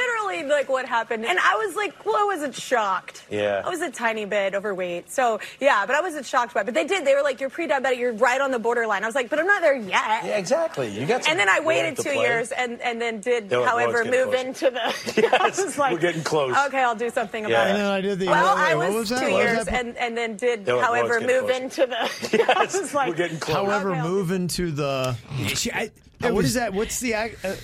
[0.50, 1.26] like what happened.
[1.26, 3.26] And I was like, well, I wasn't shocked.
[3.30, 3.62] Yeah.
[3.66, 5.10] I was a tiny bit overweight.
[5.10, 6.66] So, yeah, but I wasn't shocked by it.
[6.66, 7.06] But they did.
[7.06, 7.98] They were like, you're pre-diabetic.
[7.98, 9.04] You're right on the borderline.
[9.04, 10.24] I was like, but I'm not there yet.
[10.26, 10.90] Yeah, exactly.
[10.90, 12.20] You got some And then I waited two play.
[12.22, 14.48] years and, and then did, Yeah, however, it's move closer.
[14.48, 14.82] into the.
[15.42, 16.56] I Yes, was like, we're getting close.
[16.68, 17.50] Okay, I'll do something Yeah.
[17.50, 17.70] about it.
[17.72, 18.28] And then I did the.
[18.28, 19.74] Well, I was, was two What years that?
[19.86, 21.64] and, and then did, Yeah, however, getting move closer.
[21.64, 22.56] into the.
[22.58, 23.56] I was like, we're getting close.
[23.66, 25.16] However, Okay, I'll- move into the.
[25.56, 25.92] She- I-
[26.24, 26.74] Uh, it what was- is that?
[26.74, 27.14] What's the?
[27.14, 27.56] ac- Uh,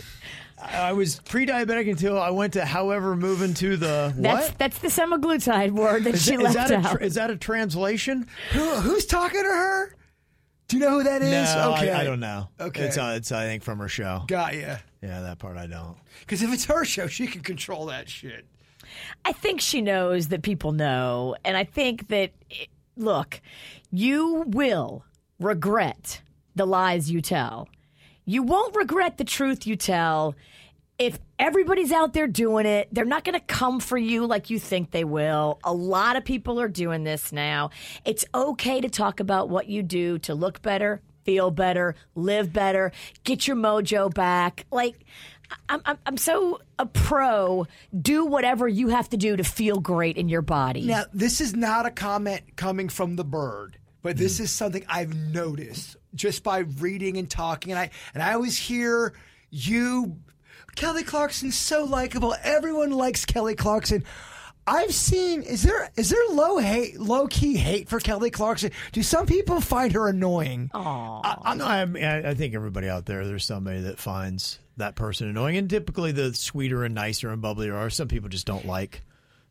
[0.64, 2.66] I was pre-diabetic until I went to.
[2.66, 4.56] However, moving to the what?
[4.58, 6.92] that's the semaglutide word that Is she that- is left that a out.
[6.98, 8.28] tr- is that a translation?
[8.52, 9.96] Who, who's talking to her?
[10.68, 11.54] Do you know who that is?
[11.56, 12.48] No, okay, I, I don't know.
[12.60, 12.84] Okay.
[12.84, 14.24] it's uh, it's I think from her show.
[14.28, 14.78] Got ya.
[15.02, 15.98] Yeah, that part I don't.
[16.22, 18.46] Because if it's her show, she can control that shit.
[19.26, 22.32] I think she knows that people know, and I think that
[22.96, 23.42] look,
[23.92, 25.04] you will
[25.40, 26.22] regret
[26.56, 27.68] the lies you tell.
[28.32, 30.36] You won't regret the truth you tell.
[30.98, 34.58] If everybody's out there doing it, they're not going to come for you like you
[34.58, 35.60] think they will.
[35.66, 37.72] A lot of people are doing this now.
[38.06, 42.94] It's okay to talk about what you do to look better, feel better, live better,
[43.26, 44.66] get your mojo back.
[44.72, 45.04] Like,
[45.68, 47.68] I'm, I'm, I'm so a pro.
[48.00, 50.86] Do whatever you have to do to feel great in your body.
[50.86, 55.16] Now, this is not a comment coming from the bird, but this is something I've
[55.16, 57.72] noticed just by reading and talking.
[57.72, 59.14] And I and I always hear
[59.50, 60.18] you,
[60.76, 62.36] Kelly Clarkson's so likable.
[62.44, 64.04] Everyone likes Kelly Clarkson.
[64.68, 68.72] I've seen is there is there low hate low key hate for Kelly Clarkson?
[68.92, 70.70] Do some people find her annoying?
[71.44, 74.96] I, no, I, mean, I I think everybody out there, there's somebody that finds that
[74.96, 77.90] person annoying, and typically the sweeter and nicer and bubblier are.
[77.90, 79.02] Some people just don't like.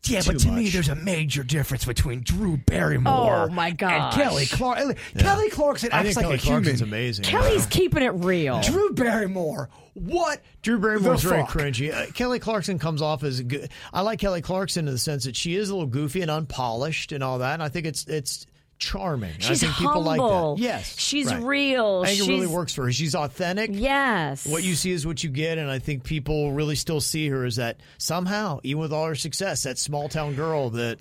[0.04, 3.78] Yeah, too but to me, there's a major difference between Drew Barrymore Oh, my and
[3.78, 4.14] gosh.
[4.14, 4.96] Kelly Clarkson.
[5.18, 6.94] Kelly Clarkson I acts think like Kelly a Clarkson's human.
[6.94, 7.24] amazing.
[7.26, 8.60] Kelly's keeping it real.
[8.62, 9.68] Drew Barrymore.
[9.94, 10.40] What?
[10.62, 11.92] Drew Barrymore's the very cringy.
[11.92, 13.70] Uh, Kelly Clarkson comes off as a good.
[13.92, 17.12] I like Kelly Clarkson in the sense that she is a little goofy and unpolished
[17.12, 17.54] and all that.
[17.54, 18.46] And I think it's it's
[18.80, 19.34] charming.
[19.38, 20.50] She's I think people humble.
[20.50, 20.62] like that.
[20.64, 21.42] Yes, She's right.
[21.42, 22.02] real.
[22.04, 22.92] I think She's, it really works for her.
[22.92, 23.70] She's authentic.
[23.72, 24.44] Yes.
[24.46, 27.44] What you see is what you get, and I think people really still see her
[27.44, 30.98] as that somehow, even with all her success, that small town girl that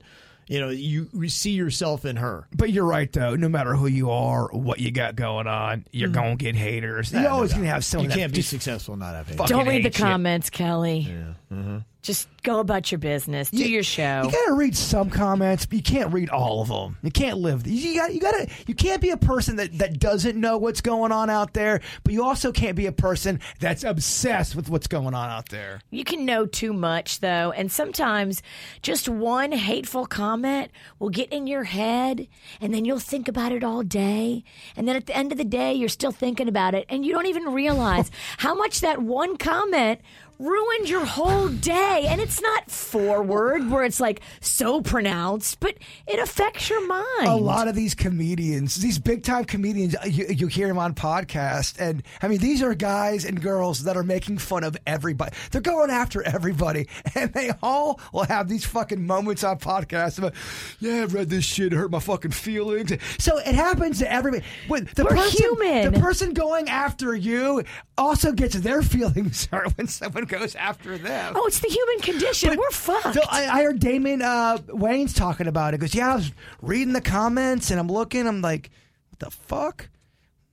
[0.47, 2.47] you know you see yourself in her.
[2.55, 3.35] But you're right, though.
[3.35, 7.11] No matter who you are, what you got going on, you're gonna get haters.
[7.11, 7.21] You're.
[7.21, 9.37] Yeah, no always gonna have someone You can't be just successful not having hate.
[9.37, 9.47] Fuck.
[9.47, 10.05] Don't read the hate you.
[10.05, 11.07] comments, Kelly.
[11.53, 11.77] Mm-hmm.
[12.01, 13.49] Just go about your business.
[13.51, 14.21] Do You- your show.
[14.23, 16.95] You gotta read some comments, but you can't read all of them.
[17.03, 17.67] You can't live.
[17.67, 18.13] You got.
[18.13, 18.47] You gotta.
[18.67, 22.13] You can't be a person that that doesn't know what's going on out there, but
[22.13, 25.81] you also can't be a person that's obsessed with what's going on out there.
[25.91, 28.41] You can know too much, though, and sometimes
[28.81, 32.27] just one hateful comment will get in your head,
[32.61, 34.45] and then you'll think about it all day.
[34.77, 37.11] And then at the end of the day, you're still thinking about it, and you
[37.11, 39.99] don't even realize how much that one comment
[40.39, 42.05] ruined your whole day.
[42.07, 45.75] And it's not forward where it's like so pronounced, but
[46.07, 47.27] it affects your mind.
[47.27, 50.95] A lot of these comedians, these big time comedians, uh, you, you hear them on
[50.95, 55.35] podcasts, and I mean, these are guys and girls that are making fun of everybody.
[55.51, 60.33] They're going after everybody, and they all will have these fucking moments on podcasts about,
[60.79, 62.93] yeah, I've read this shit, it hurt my fucking feelings.
[63.17, 64.43] So it happens to everybody.
[64.67, 65.93] When the We're person, human.
[65.93, 67.63] The person going after you
[67.97, 71.33] also gets their feelings hurt when someone goes after them.
[71.35, 72.57] Oh, it's the human condition.
[72.57, 73.15] We're fucked.
[73.15, 75.79] So I, I heard Damon uh, Wayans talking about it.
[75.79, 78.27] Goes, yeah, I was reading the comments and I'm looking.
[78.27, 78.69] I'm like,
[79.09, 79.89] what the fuck?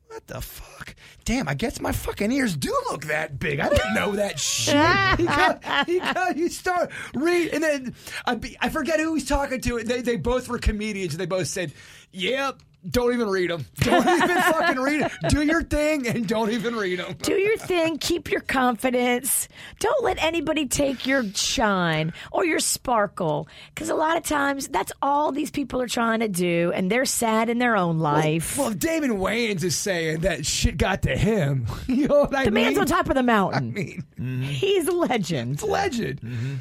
[0.09, 0.95] What the fuck?
[1.25, 3.59] Damn, I guess my fucking ears do look that big.
[3.61, 4.75] I didn't know that shit.
[5.19, 9.29] he got, he got, you start read, and then I, be- I forget who he's
[9.29, 9.83] talking to.
[9.83, 11.15] They, they both were comedians.
[11.15, 11.73] And they both said,
[12.13, 13.65] "Yep, don't even read them.
[13.81, 15.11] Don't even fucking read them.
[15.29, 17.99] Do your thing and don't even read them." Do your thing.
[17.99, 19.49] Keep your confidence.
[19.81, 23.49] Don't let anybody take your shine or your sparkle.
[23.75, 27.05] Because a lot of times that's all these people are trying to do, and they're
[27.05, 28.59] sad in their own life.
[28.59, 32.45] Well, if Damon Wayans is saying that shit got to him, you know what I
[32.45, 32.65] the mean?
[32.65, 33.75] man's on top of the mountain.
[34.19, 35.55] I mean, He's a legend.
[35.55, 36.21] it's a legend.
[36.21, 36.55] Mm-hmm.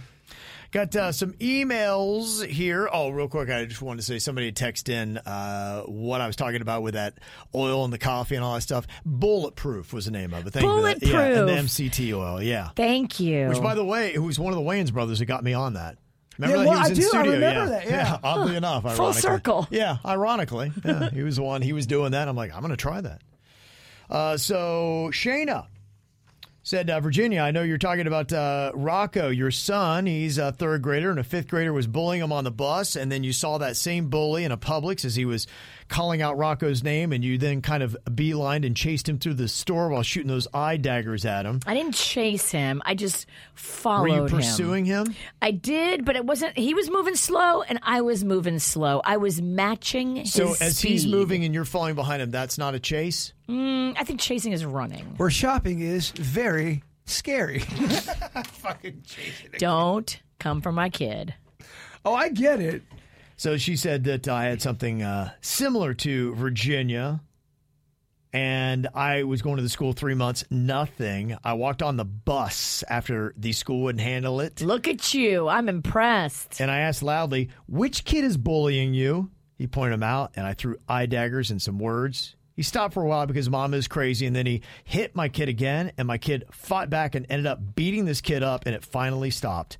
[0.72, 2.90] Got uh, some emails here.
[2.92, 6.28] Oh, real quick, I just wanted to say somebody had texted in uh, what I
[6.28, 7.18] was talking about with that
[7.54, 8.86] oil and the coffee and all that stuff.
[9.06, 10.52] Bulletproof was the name of it.
[10.52, 11.10] Thank you.
[11.12, 12.42] Yeah, and the MCT oil.
[12.42, 12.70] Yeah.
[12.76, 13.48] Thank you.
[13.48, 15.74] Which, by the way, it was one of the Wayans brothers that got me on
[15.74, 15.98] that.
[16.38, 17.06] Remember Yeah, that well, he was I in do.
[17.06, 17.32] I studio?
[17.34, 17.80] remember yeah.
[17.80, 18.18] that, yeah.
[18.24, 19.68] Oddly enough, Full circle.
[19.72, 20.72] Yeah, ironically.
[20.84, 21.62] Yeah, he was the one.
[21.62, 22.28] He was doing that.
[22.28, 23.22] I'm like, I'm going to try that.
[24.10, 25.68] Uh, so Shayna
[26.66, 30.08] said, uh, Virginia, I know you're talking about uh, Rocco, your son.
[30.08, 32.96] He's a third grader, and a fifth grader was bullying him on the bus.
[32.96, 35.46] And then you saw that same bully in a Publix as he was
[35.88, 39.48] calling out Rocco's name, and you then kind of beelined and chased him through the
[39.48, 41.60] store while shooting those eye daggers at him.
[41.66, 42.82] I didn't chase him.
[42.86, 45.16] I just followed Were you pursuing him?
[45.42, 46.58] I did, but it wasn't.
[46.58, 49.02] He was moving slow, and I was moving slow.
[49.04, 52.76] I was matching his So as he's moving and you're following behind him, that's not
[52.76, 53.34] a chase?
[53.48, 55.06] Mm, I think chasing is running.
[55.18, 57.60] Where shopping is very scary.
[57.60, 59.60] Fucking chasing it.
[59.60, 61.34] Don't come for my kid.
[62.04, 62.84] Oh, I get it.
[63.38, 67.22] So she said that I had something uh, similar to Virginia,
[68.32, 71.38] and I was going to the school three months, nothing.
[71.44, 74.62] I walked on the bus after the school wouldn't handle it.
[74.62, 75.48] Look at you.
[75.48, 76.62] I'm impressed.
[76.62, 79.32] And I asked loudly, which kid is bullying you?
[79.58, 82.36] He pointed him out, and I threw eye daggers and some words.
[82.56, 85.50] He stopped for a while because mom is crazy, and then he hit my kid
[85.50, 88.84] again, and my kid fought back and ended up beating this kid up, and it
[88.86, 89.78] finally stopped.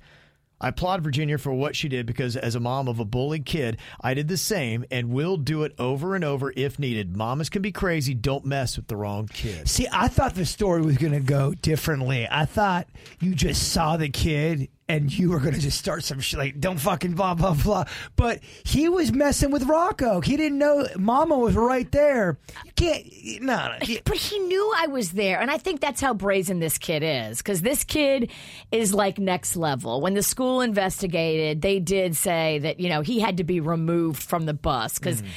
[0.60, 3.78] I applaud Virginia for what she did because as a mom of a bullied kid,
[4.00, 7.16] I did the same and will do it over and over if needed.
[7.16, 8.14] Mamas can be crazy.
[8.14, 9.68] Don't mess with the wrong kid.
[9.68, 12.26] See, I thought the story was going to go differently.
[12.30, 12.88] I thought
[13.20, 16.60] you just saw the kid and you were going to just start some shit like,
[16.60, 17.84] don't fucking blah, blah, blah.
[18.14, 20.20] But he was messing with Rocco.
[20.20, 22.38] He didn't know Mama was right there.
[22.64, 23.06] You can't,
[23.42, 23.96] no, no.
[24.04, 27.38] But he knew I was there, and I think that's how brazen this kid is.
[27.38, 28.30] Because this kid
[28.70, 30.00] is like next level.
[30.00, 34.22] When the school investigated, they did say that you know he had to be removed
[34.22, 35.28] from the bus because mm.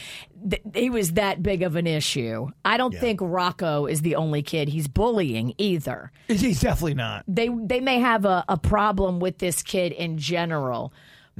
[0.48, 2.50] Th- he was that big of an issue.
[2.64, 6.12] I don't think Rocco is the only kid he's bullying either.
[6.28, 7.24] He's definitely not.
[7.28, 10.94] They they may have a, a problem with this kid in general.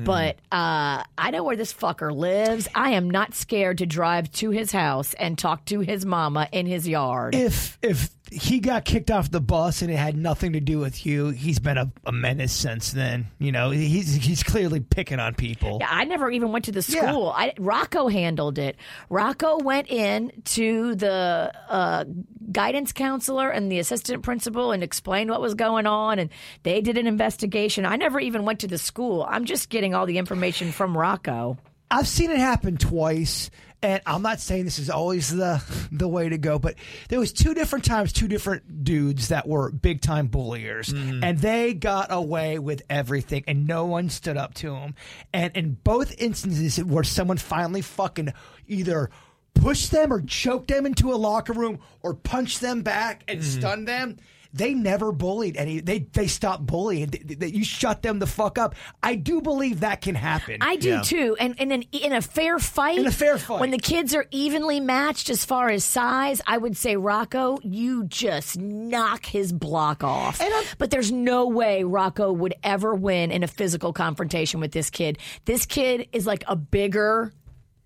[0.06, 2.70] But uh, I know where this fucker lives.
[2.74, 6.68] I am not scared to drive to his house and talk to his mama in
[6.68, 7.36] his yard.
[7.36, 11.06] If if he got kicked off the bus and it had nothing to do with
[11.06, 13.28] you, he's been a, a menace since then.
[13.40, 15.78] You know, he's he's clearly picking on people.
[15.82, 17.10] Yeah, I never even went to the Yeah.
[17.12, 17.30] school.
[17.36, 18.76] I, Rocco handled it.
[19.10, 22.06] Rocco went in to the uh,
[22.52, 26.30] guidance counselor and the assistant principal and explained what was going on, and
[26.64, 27.86] they did an investigation.
[27.86, 29.26] I never even went to the school.
[29.30, 31.58] I'm just getting all the information from Rocco.
[31.92, 33.50] I've seen it happen twice,
[33.82, 36.76] and I'm not saying this is always the the way to go, but
[37.10, 41.24] there was two different times, two different dudes that were big time bulliers, mm-hmm.
[41.24, 44.96] and they got away with everything, and no one stood up to them.
[45.34, 48.34] And in both instances, where someone finally fucking
[48.68, 49.10] either
[49.54, 53.60] pushed them or choked them into a locker room or punched them back and mm-hmm.
[53.60, 54.18] stunned them.
[54.52, 55.80] They never bullied any.
[55.80, 57.08] They they stopped bullying.
[57.08, 58.74] They- they- you shut them the fuck up.
[59.04, 60.58] I do believe that can happen.
[60.62, 61.36] I do too.
[61.40, 63.60] And, and in, in a fair fight, In a fair fight.
[63.60, 68.06] when the kids are evenly matched as far as size, I would say Rocco, you
[68.06, 70.42] just knock his block off.
[70.80, 75.20] but there's no way Rocco would ever win in a physical confrontation with this kid.
[75.46, 77.34] This kid is like a bigger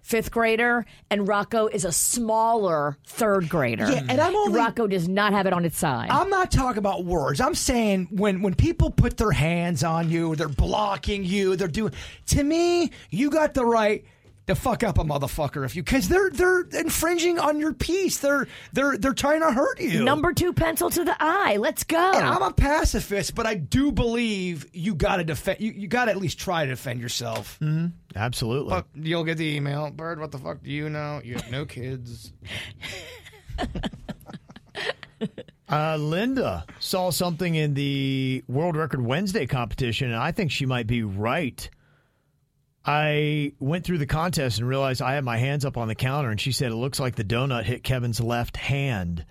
[0.04, 3.90] fifth grader, and Rocco is a smaller third grader.
[3.90, 6.10] Yeah, and I'm only- Rocco does not have it on its side.
[6.12, 7.42] I'm not talking about words.
[7.42, 11.94] I'm saying when when people put their hands on you, they're blocking you, they're doing.
[12.28, 14.06] To me, you got the right
[14.46, 18.18] to fuck up a motherfucker if you because they're they're infringing on your peace.
[18.18, 20.04] They're they're they're trying to hurt you.
[20.04, 21.56] Number two pencil to the eye.
[21.58, 22.12] Let's go.
[22.14, 25.62] And I'm a pacifist, but I do believe you got to defend.
[25.62, 27.58] You, you got to at least try to defend yourself.
[27.62, 27.88] Mm-hmm.
[28.16, 28.70] Absolutely.
[28.70, 30.20] But you'll get the email, Bird.
[30.20, 31.22] What the fuck do you know?
[31.24, 32.32] You have no kids.
[35.70, 40.86] Uh, Linda saw something in the World Record Wednesday competition, and I think she might
[40.86, 41.68] be right.
[42.86, 46.30] I went through the contest and realized I had my hands up on the counter,
[46.30, 49.26] and she said it looks like the donut hit Kevin's left hand.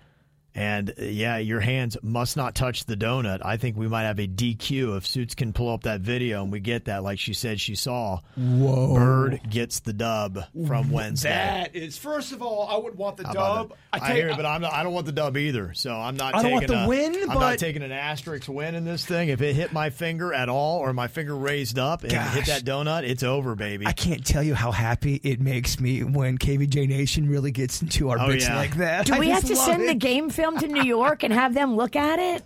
[0.54, 3.40] And uh, yeah, your hands must not touch the donut.
[3.44, 6.52] I think we might have a DQ if Suits can pull up that video and
[6.52, 8.20] we get that, like she said she saw.
[8.36, 8.94] Whoa.
[8.94, 11.30] Bird gets the dub from Wednesday.
[11.30, 13.78] That is, first of all, I would want the How about dub.
[13.94, 14.02] that?
[14.02, 15.72] I, hear it, but I'm not, I don't want the dub either.
[15.74, 16.34] So I'm not.
[16.34, 18.84] I don't taking want the a- win, I'm but- not taking an asterisk win in
[18.84, 19.28] this thing.
[19.30, 22.64] If it hit my finger at all, or my finger raised up and hit that
[22.64, 23.86] donut, it's over, baby.
[23.86, 28.10] I can't tell you how happy it makes me when KVJ Nation really gets into
[28.10, 28.56] our Oh, bits yeah.
[28.56, 29.06] like that.
[29.06, 29.86] Do I we have to send it.
[29.86, 32.42] the game film to New York and have them look at it?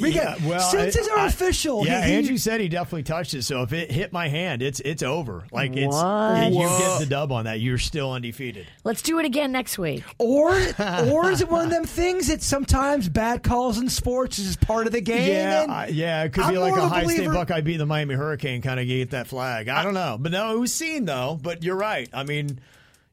[0.00, 1.84] We yeah, got well, senses are I- official.
[1.86, 3.42] Yeah, He- he- Andrew said he definitely touched it.
[3.42, 5.44] So if it hit my hand, it's it's over.
[5.52, 6.52] Like it's What?
[6.52, 7.60] you get the dub on that.
[7.60, 8.66] You're still undefeated.
[8.84, 10.02] Let's do it again next week.
[10.18, 10.50] Or,
[11.10, 14.86] or is it one of them things that sometimes bad calls in sports is part
[14.88, 15.28] of the game?
[15.28, 17.34] Yeah, and I- yeah, it could I'm be like more a of high state believer-
[17.34, 19.68] Buckeye beat the Miami Hurricane kind of get that flag.
[19.68, 21.38] I don't know, but no, it was seen though.
[21.40, 22.08] But you're right.
[22.12, 22.58] I mean,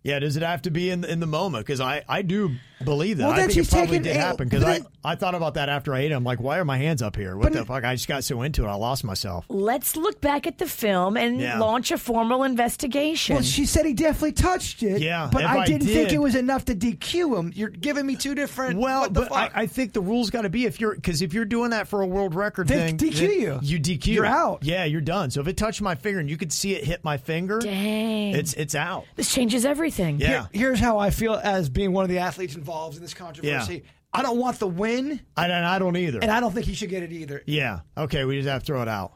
[0.02, 1.64] yeah, does it have to be in in the moment?
[1.66, 3.26] Because I I do believe that.
[3.26, 5.54] Well, I then think it probably taking did a- happen because I I thought about
[5.56, 6.16] that after I ate it.
[6.16, 7.38] I'm like, why are my hands up here?
[7.38, 7.84] What the fuck?
[7.84, 9.46] I just got so into it, I lost myself.
[9.50, 11.60] Let's look back at the film and Yeah.
[11.60, 13.36] launch a formal investigation.
[13.36, 15.02] Well, she said he definitely touched it.
[15.02, 17.52] Yeah, but if I I didn't think did- it was enough to DQ him.
[17.56, 18.80] You're giving me two different.
[18.80, 19.52] Well, what the but I, fuck?
[19.58, 22.02] I think the rules got to be if you're because if you're doing that for
[22.02, 23.60] a world record They thing, DQ then you.
[23.62, 24.08] You DQ.
[24.14, 24.64] You're out.
[24.64, 25.32] Yeah, you're done.
[25.32, 28.34] So if it touched my finger and you could see it hit my finger, Dang.
[28.36, 29.06] it's it's out.
[29.16, 30.20] this changes everything.
[30.20, 30.28] Yeah.
[30.28, 33.84] Here- here's how I feel as being one of the athletes involved in this controversy.
[34.14, 36.20] I don't want the win, I, and I don't either.
[36.22, 37.44] and I don't think he should get it either.
[37.46, 37.82] yeah.
[37.98, 39.14] Okay, we just have to throw it out.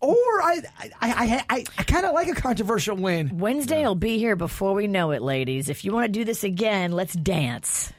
[0.00, 3.36] Or I, I, I, I, I kind of like a controversial win.
[3.38, 5.68] Wednesday will be here before we know it, ladies.
[5.68, 7.92] If you want to do this again, let's dance.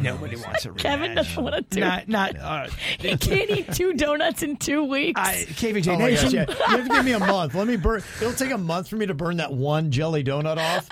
[0.00, 0.78] Nobody wants a rematch.
[0.78, 2.08] Kevin doesn't want to do Not, it.
[2.08, 2.38] not.
[2.38, 5.20] Uh, He can't eat two donuts in two weeks.
[5.20, 6.30] I, KVJ Oh Nation.
[6.30, 6.44] yeah.
[6.48, 7.54] You have to give me a month.
[7.54, 8.02] Let me burn.
[8.20, 10.88] It'll take a month for me to burn that one jelly donut off.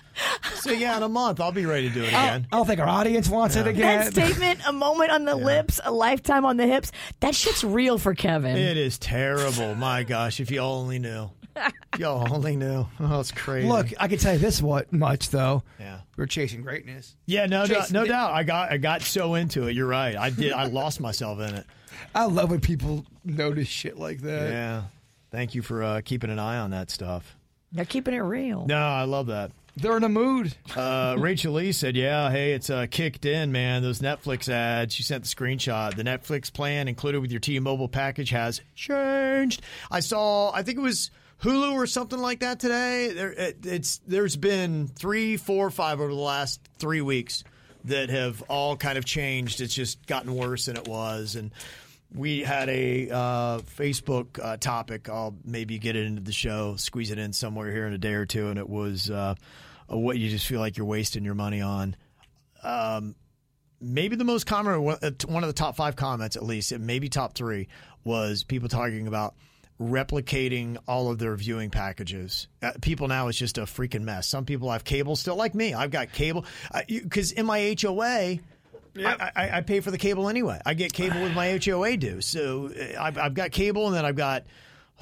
[0.57, 2.47] So yeah, in a month I'll be ready to do it again.
[2.53, 4.05] I don't think our audience wants it again.
[4.05, 6.91] that statement, a moment on the lips, a lifetime on the hips,
[7.21, 8.57] that shit's real for Kevin.
[8.57, 9.75] It is terrible.
[9.77, 11.31] My gosh, if you only knew.
[11.93, 12.87] If y'all only knew.
[13.01, 13.69] Oh, it's crazy.
[13.69, 15.63] Look, I can tell you this what much though.
[15.79, 15.99] Yeah.
[16.17, 17.17] We're chasing greatness.
[17.27, 17.83] Yeah, no doubt.
[17.83, 18.33] Jason, No did- doubt.
[18.33, 19.75] I got I got so into it.
[19.77, 20.17] You're right.
[20.17, 20.53] I did.
[20.53, 21.67] I lost myself in it.
[22.15, 24.51] I love when people notice shit like that.
[24.51, 24.83] Yeah.
[25.31, 27.37] Thank you for uh, keeping an eye on that stuff.
[27.73, 28.67] They're keeping it real.
[28.67, 29.51] No, I love that.
[29.77, 30.55] They're in a mood.
[30.77, 33.81] Uh, Rachel Lee said, "Yeah, hey, it's uh, kicked in, man.
[33.83, 35.97] Those Netflix ads." She sent the screenshot.
[35.97, 39.63] The Netflix plan included with your T-Mobile package has changed.
[39.91, 40.53] I saw.
[40.53, 41.11] I think it was
[41.43, 43.13] Hulu or something like that today.
[43.13, 47.43] There, it, it's there's been three, four, five over the last three weeks
[47.85, 49.61] that have all kind of changed.
[49.61, 51.51] It's just gotten worse than it was, and
[52.15, 55.09] we had a uh, Facebook uh, topic.
[55.09, 58.15] I'll maybe get it into the show, squeeze it in somewhere here in a day
[58.15, 59.35] or two, and it was uh,
[59.89, 61.97] what you just feel like you're wasting your money on.
[62.63, 63.17] Um,
[63.81, 67.09] maybe the most common, one uh, one of the top five comments, at least, maybe
[67.09, 67.67] top three,
[68.05, 69.35] was people talking about
[69.81, 72.49] replicating all of their viewing packages.
[72.63, 74.29] Uh, people now it's just a freaking mess.
[74.29, 75.75] Some people have cable still, like me.
[75.75, 76.45] I've got cable
[76.87, 78.39] because in my HOA.
[78.95, 80.61] I, I, I pay for the cable anyway.
[80.67, 82.27] I get cable with my HOA dues.
[82.27, 84.45] So uh, I've, I've got cable, and then I've got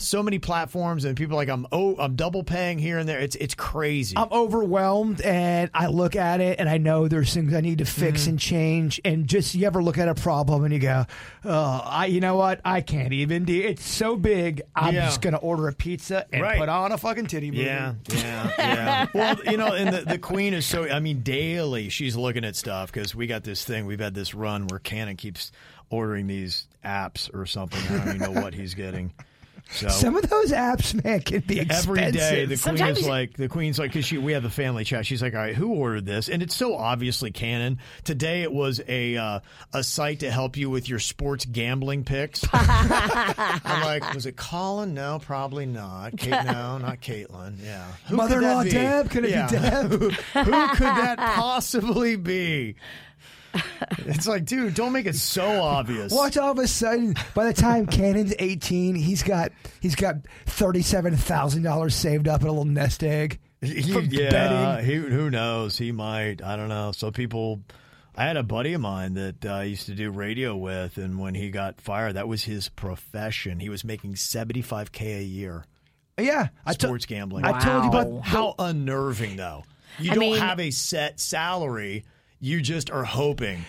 [0.00, 3.18] so many platforms, and people are like I'm oh I'm double paying here and there.
[3.20, 4.16] It's it's crazy.
[4.16, 7.84] I'm overwhelmed and I look at it and I know there's things I need to
[7.84, 8.30] fix Mm-hmm.
[8.30, 9.00] and change.
[9.04, 11.06] And just you ever look at a problem and you go,
[11.44, 12.60] oh, I, you know what?
[12.64, 14.62] I can't even do It's so big.
[14.74, 15.06] I'm Yeah.
[15.06, 16.58] just going to order a pizza and Right.
[16.58, 17.62] put on a fucking titty movie.
[17.64, 19.06] Yeah, yeah, yeah.
[19.14, 20.88] well, you know, and the, the queen is so.
[20.88, 23.86] I mean, daily she's looking at stuff because we got this thing.
[23.86, 25.52] We've had this run where Canon keeps
[25.90, 27.80] ordering these apps or something.
[27.94, 29.12] I don't even know what he's getting.
[29.72, 31.96] So Some of those apps, man, can be expensive.
[31.98, 34.82] every day the queen is like the queen's like because she we have the family
[34.84, 35.06] chat.
[35.06, 36.28] She's like, all right, who ordered this?
[36.28, 37.78] And it's so obviously Canon.
[38.02, 39.40] Today it was a uh,
[39.72, 42.44] a site to help you with your sports gambling picks.
[42.52, 44.92] I'm like, was it Colin?
[44.94, 46.16] No, probably not.
[46.16, 47.54] Kate, no, not Caitlin.
[47.62, 48.70] Yeah, Who Mother-in-law that?
[48.72, 49.10] Deb?
[49.10, 49.90] Could it be Deb?
[49.90, 52.74] who, who could that possibly be?
[54.06, 56.12] It's like, dude, don't make it so obvious.
[56.12, 61.16] Watch all of a sudden, by the time Cannon's 18, he's got he's got thirty-seven
[61.16, 63.38] thousand dollars saved up in a little nest egg.
[63.60, 65.76] He- yeah, he, who knows?
[65.78, 66.42] He might.
[66.42, 66.92] I don't know.
[66.92, 67.60] So people,
[68.16, 71.18] I had a buddy of mine that uh, I used to do radio with, and
[71.18, 73.60] when he got fired, that was his profession.
[73.60, 75.64] He was making seventy five k a year.
[76.18, 77.44] Yeah, I to- sports gambling.
[77.44, 79.64] I told you about How unnerving, though.
[79.98, 82.04] You I don't mean- have a set salary.
[82.40, 83.64] You just are hoping.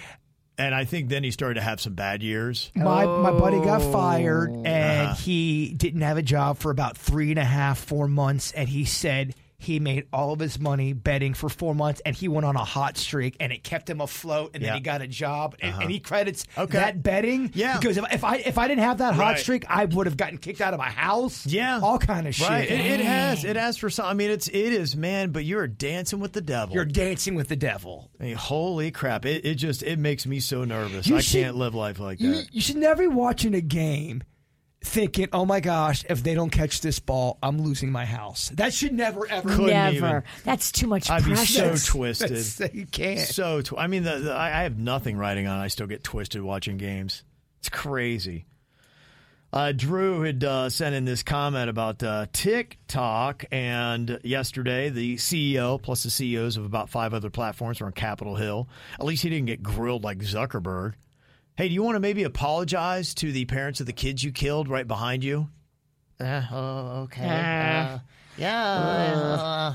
[0.58, 2.72] And I think then he started to have some bad years.
[2.76, 4.64] My my buddy got fired Oh.
[4.64, 5.16] and Uh-huh.
[5.16, 8.86] he didn't have a job for about three and a half, four months, and he
[8.86, 12.56] said he made all of his money betting for four months and he went on
[12.56, 14.70] a hot streak and it kept him afloat and Yeah.
[14.70, 15.88] then he got a job and, and uh-huh.
[15.90, 16.78] he credits Okay.
[16.78, 17.78] that betting Yeah.
[17.78, 19.40] because if, if I if I didn't have that hot Right.
[19.40, 22.50] streak I would have gotten kicked out of my house Yeah, all kind of shit
[22.50, 22.70] Right.
[22.70, 23.44] It, it has.
[23.46, 24.06] It has for some.
[24.06, 25.32] I mean, it's it is, man.
[25.32, 26.76] But you're dancing with the devil.
[26.76, 29.26] you're dancing with the devil I mean, holy crap!
[29.26, 31.08] It, it just it makes me so nervous.
[31.08, 32.54] You I should- can't live life like you, that.
[32.54, 34.24] you should never be watching a game
[34.84, 38.74] thinking, "Oh my gosh, if they don't catch this ball, I'm losing my house." That
[38.74, 39.50] should never ever.
[39.50, 39.96] Couldn't Never.
[39.96, 40.24] even.
[40.44, 42.30] That's too much I'd be so twisted.
[42.32, 43.20] That's- you can't.
[43.20, 45.60] So tw- I mean, the, the, I I have nothing riding on.
[45.60, 45.64] it.
[45.64, 47.24] I still get twisted watching games.
[47.60, 48.46] It's crazy.
[49.54, 55.82] Uh, Drew had uh, sent in this comment about uh, TikTok, and yesterday the CEO
[55.82, 58.70] plus the CEOs of about five other platforms were on Capitol Hill.
[58.98, 60.94] At least he didn't get grilled like Zuckerberg.
[61.62, 64.68] Hey, do you want to maybe apologize to the parents of the kids you killed
[64.68, 65.48] right behind you?
[66.20, 67.24] Uh, oh, okay.
[67.24, 68.00] Uh,
[68.36, 69.70] yeah.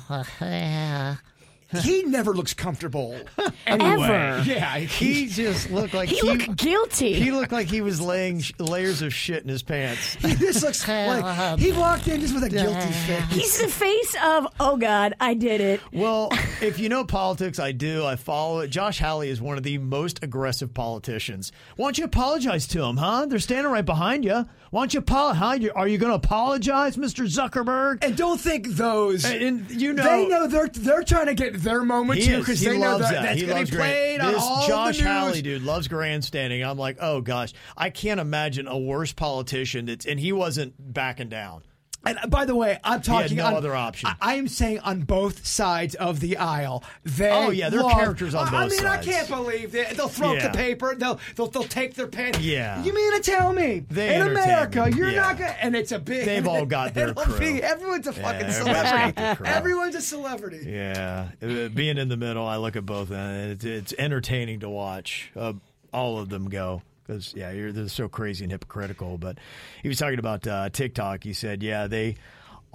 [1.80, 3.16] he never looks comfortable.
[3.68, 4.42] Anyway, Ever.
[4.48, 7.14] yeah, He just looked like He looked guilty.
[7.14, 10.14] He looked like he was laying sh- layers of shit in his pants.
[10.14, 13.24] he just looks like he walked in just with a guilty face.
[13.30, 15.80] He's the face of, oh God, I did it.
[15.92, 16.30] Well,
[16.66, 18.04] if you know politics, I do.
[18.04, 18.68] I follow it.
[18.68, 21.52] Josh Hawley is one of the most aggressive politicians.
[21.76, 23.26] Why don't you apologize to him, huh?
[23.26, 24.44] They're standing right behind you.
[24.70, 25.70] Why don't you apologize?
[25.74, 27.24] Are you going to apologize, Mr.
[27.26, 28.02] Zuckerberg?
[28.04, 29.24] And don't think those.
[29.24, 32.60] And, and you know, they know they're they're trying to get their moment too because
[32.60, 33.22] He they know that, that.
[33.22, 35.12] that's going to be grand- played on This all Josh the news.
[35.12, 36.62] Hawley dude loves grandstanding.
[36.64, 39.86] I'm like, oh gosh, I can't imagine a worse politician.
[39.86, 41.62] That's and he wasn't backing down.
[42.06, 43.36] And uh, by the way, I'm talking.
[43.36, 44.08] no on, other option.
[44.20, 46.84] I, I am saying on both sides of the aisle.
[47.04, 49.06] They Oh, yeah, they're characters on I, I mean, sides.
[49.08, 50.94] I can't believe they, they'll throw up the paper.
[50.94, 52.34] They'll they'll, they'll take their pen.
[52.40, 52.82] Yeah.
[52.82, 54.92] You mean to tell me They in America me.
[54.96, 55.20] you're Yeah.
[55.20, 55.56] not gonna?
[55.60, 56.24] And it's a big.
[56.24, 57.38] They've all got their crew.
[57.38, 59.44] Be, everyone's a fucking everybody's celebrity.
[59.50, 60.64] Everyone's a celebrity.
[60.70, 64.68] Yeah, Uh, being in the middle, I look at both, and it's, it's entertaining to
[64.70, 65.54] watch uh,
[65.92, 66.82] all of them go.
[67.06, 69.18] Because yeah, you're they're so crazy and hypocritical.
[69.18, 69.38] But
[69.82, 71.22] he was talking about uh, TikTok.
[71.22, 72.16] He said, yeah, they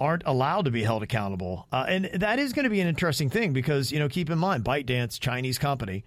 [0.00, 3.30] aren't allowed to be held accountable, uh, and that is going to be an interesting
[3.30, 6.04] thing because you know keep in mind, ByteDance, Chinese company.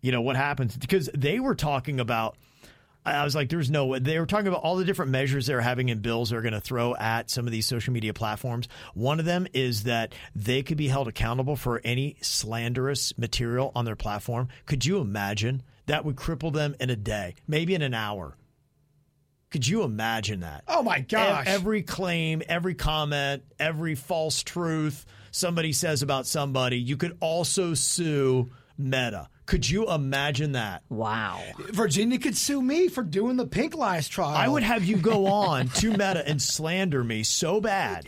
[0.00, 2.36] You know what happens because they were talking about.
[3.06, 4.00] I was like, there's no way.
[4.00, 6.60] They were talking about all the different measures they're having in bills they're going to
[6.60, 8.68] throw at some of these social media platforms.
[8.92, 13.86] One of them is that they could be held accountable for any slanderous material on
[13.86, 14.48] their platform.
[14.66, 15.62] Could you imagine?
[15.88, 18.36] That would cripple them in a day, maybe in an hour.
[19.50, 20.64] Could you imagine that?
[20.68, 21.46] Oh my gosh.
[21.46, 28.50] Every claim, every comment, every false truth somebody says about somebody, you could also sue
[28.76, 29.28] Meta.
[29.48, 30.82] Could you imagine that?
[30.90, 31.42] Wow.
[31.70, 34.36] Virginia could sue me for doing the pink lies trial.
[34.36, 38.06] I would have you go on to Meta and slander me so bad,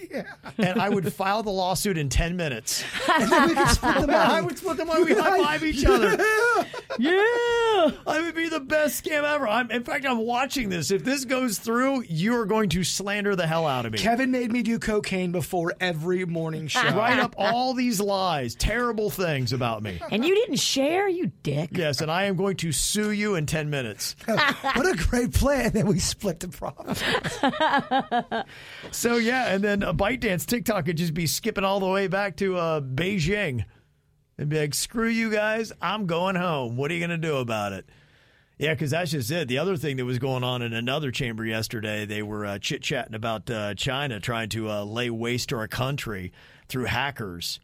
[0.58, 2.84] and I would file the lawsuit in ten minutes.
[3.08, 4.12] and then we could split the money.
[4.12, 5.02] I would split the money.
[5.02, 6.10] We high five each other.
[6.98, 7.16] Yeah,
[8.06, 9.48] I would be the best scam ever.
[9.48, 10.90] I'm, in fact, I'm watching this.
[10.90, 13.98] If this goes through, you are going to slander the hell out of me.
[13.98, 16.82] Kevin made me do cocaine before every morning show.
[16.82, 20.02] Write up all these lies, terrible things about me.
[20.10, 21.70] And you didn't share, you dick.
[21.72, 24.16] Yes, and I am going to sue you in ten minutes.
[24.26, 26.98] what a great plan that we split the profit.
[28.90, 32.36] So yeah, and then a ByteDance TikTok could just be skipping all the way back
[32.36, 33.64] to uh, Beijing
[34.38, 36.76] and be like, "Screw you guys, I'm going home.
[36.76, 37.88] What are you going to do about it?"
[38.58, 39.48] Yeah, because that's just it.
[39.48, 42.82] The other thing that was going on in another chamber yesterday, they were uh, chit
[42.82, 46.30] chatting about uh, China trying to uh, lay waste to our country
[46.68, 47.58] through hackers.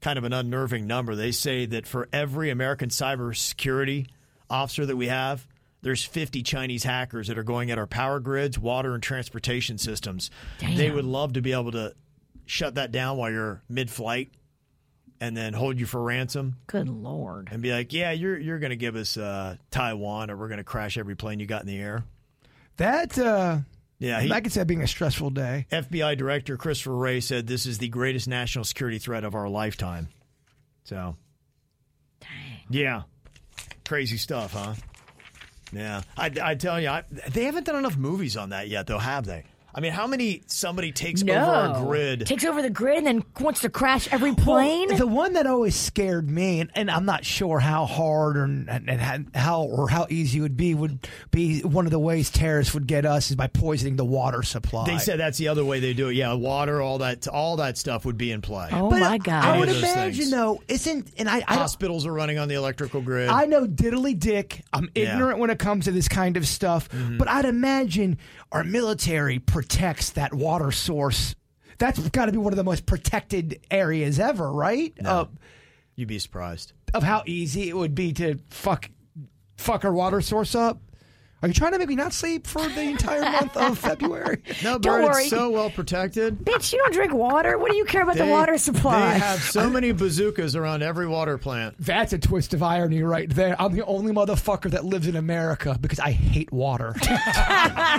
[0.00, 1.14] Kind of an unnerving number.
[1.16, 4.06] They say that for every American cybersecurity
[4.48, 5.46] officer that we have,
[5.82, 10.30] there's 50 Chinese hackers that are going at our power grids, water, and transportation systems.
[10.60, 11.94] They would love to be able to
[12.46, 14.30] shut that down while you're mid-flight
[15.20, 17.48] and then hold you for ransom Good Lord.
[17.50, 20.58] and be like, "Yeah, you're you're going to give us uh, Taiwan, or we're going
[20.58, 22.04] to crash every plane you got in the air."
[22.76, 23.58] That uh,
[23.98, 25.66] Yeah, he, I could say being a stressful day.
[25.72, 30.08] FBI Director Christopher Wray said this is the greatest national security threat of our lifetime.
[30.84, 31.16] So,
[32.20, 32.28] Dang.
[32.70, 33.02] yeah,
[33.84, 34.74] crazy stuff, huh?
[35.72, 38.98] Yeah, I, I tell you, I, they haven't done enough movies on that yet, though,
[38.98, 39.44] have they?
[39.74, 41.34] I mean, how many somebody takes No.
[41.34, 42.26] over a grid?
[42.26, 44.96] Takes over the grid and then wants to crash every plane.
[44.96, 48.68] The one that always scared me, and, and I'm not sure how hard or and,
[48.88, 52.72] and how or how easy it would be, would be one of the ways terrorists
[52.74, 54.86] would get us is by poisoning the water supply.
[54.86, 56.14] they said that's the other way they do it.
[56.14, 58.68] Yeah, water, all that, all that stuff would be in play.
[58.72, 59.44] oh But my God.
[59.44, 60.30] I Any would imagine things.
[60.30, 63.28] though, isn't and I I, Hospitals are running on the electrical grid.
[63.28, 64.62] I know diddly dick.
[64.72, 65.04] I'm Yeah.
[65.04, 65.12] Mm-hmm.
[65.14, 66.88] ignorant when it comes to this kind of stuff,
[67.18, 68.18] but I'd imagine
[68.50, 69.38] our military
[69.68, 71.34] protects that water source.
[71.78, 74.92] That's got to be one of the most protected areas ever, right?
[75.04, 75.28] Of,
[75.94, 76.72] You'd be surprised.
[76.94, 78.90] of how easy it would be to fuck
[79.56, 80.80] fuck our water source up.
[81.40, 84.42] Are you trying to make me not sleep for the entire month of February?
[84.64, 85.22] No, Don't worry.
[85.22, 86.38] it's so well protected.
[86.44, 87.56] Bitch, you don't drink water.
[87.58, 89.12] What do you care about the water supply?
[89.12, 91.76] They have so many bazookas around every water plant.
[91.78, 93.54] That's a twist of irony right there.
[93.60, 96.96] I'm the only motherfucker that lives in America because I hate water.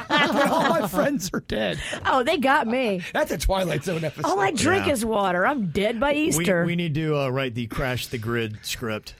[0.10, 1.80] all my friends are dead.
[2.06, 3.02] oh, they got me.
[3.14, 4.28] That's a Twilight Zone episode.
[4.30, 4.94] All I drink Yeah.
[4.94, 5.48] is water.
[5.48, 6.66] I'm dead by Easter.
[6.66, 9.16] we need to uh, write the Crash the Grid script.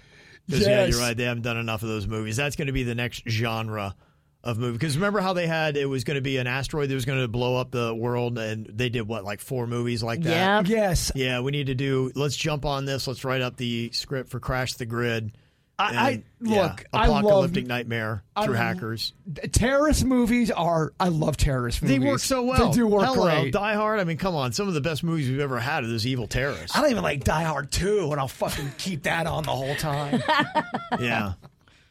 [0.50, 1.16] 'Cause, Yeah, you're right.
[1.16, 2.36] They haven't done enough of those movies.
[2.36, 3.96] That's going to be the next genre
[4.44, 4.74] of movie.
[4.74, 7.22] Because remember how they had it was going to be an asteroid that was going
[7.22, 10.66] to blow up the world, and they did what like four movies like that.
[10.66, 10.68] Yep.
[10.68, 11.12] Yes.
[11.16, 12.12] Yeah, we need to do.
[12.16, 13.08] Let's jump on this.
[13.08, 15.34] Let's write up the script for Crash the Grid.
[15.78, 16.86] I, I and, yeah, look.
[16.92, 19.14] I love apocalyptic nightmare through I- hackers.
[19.54, 20.52] terrorist movies.
[20.52, 22.00] Are I love terrorist movies.
[22.00, 22.70] They work so well.
[22.70, 23.54] They do work Hello, great.
[23.54, 24.02] Die Hard.
[24.02, 24.52] I mean, come on.
[24.52, 26.76] Some of the best movies we've ever had are those evil terrorists.
[26.76, 29.76] I don't even like Die Hard 2, and I'll fucking keep that on the whole
[29.76, 30.22] time.
[31.00, 31.34] yeah.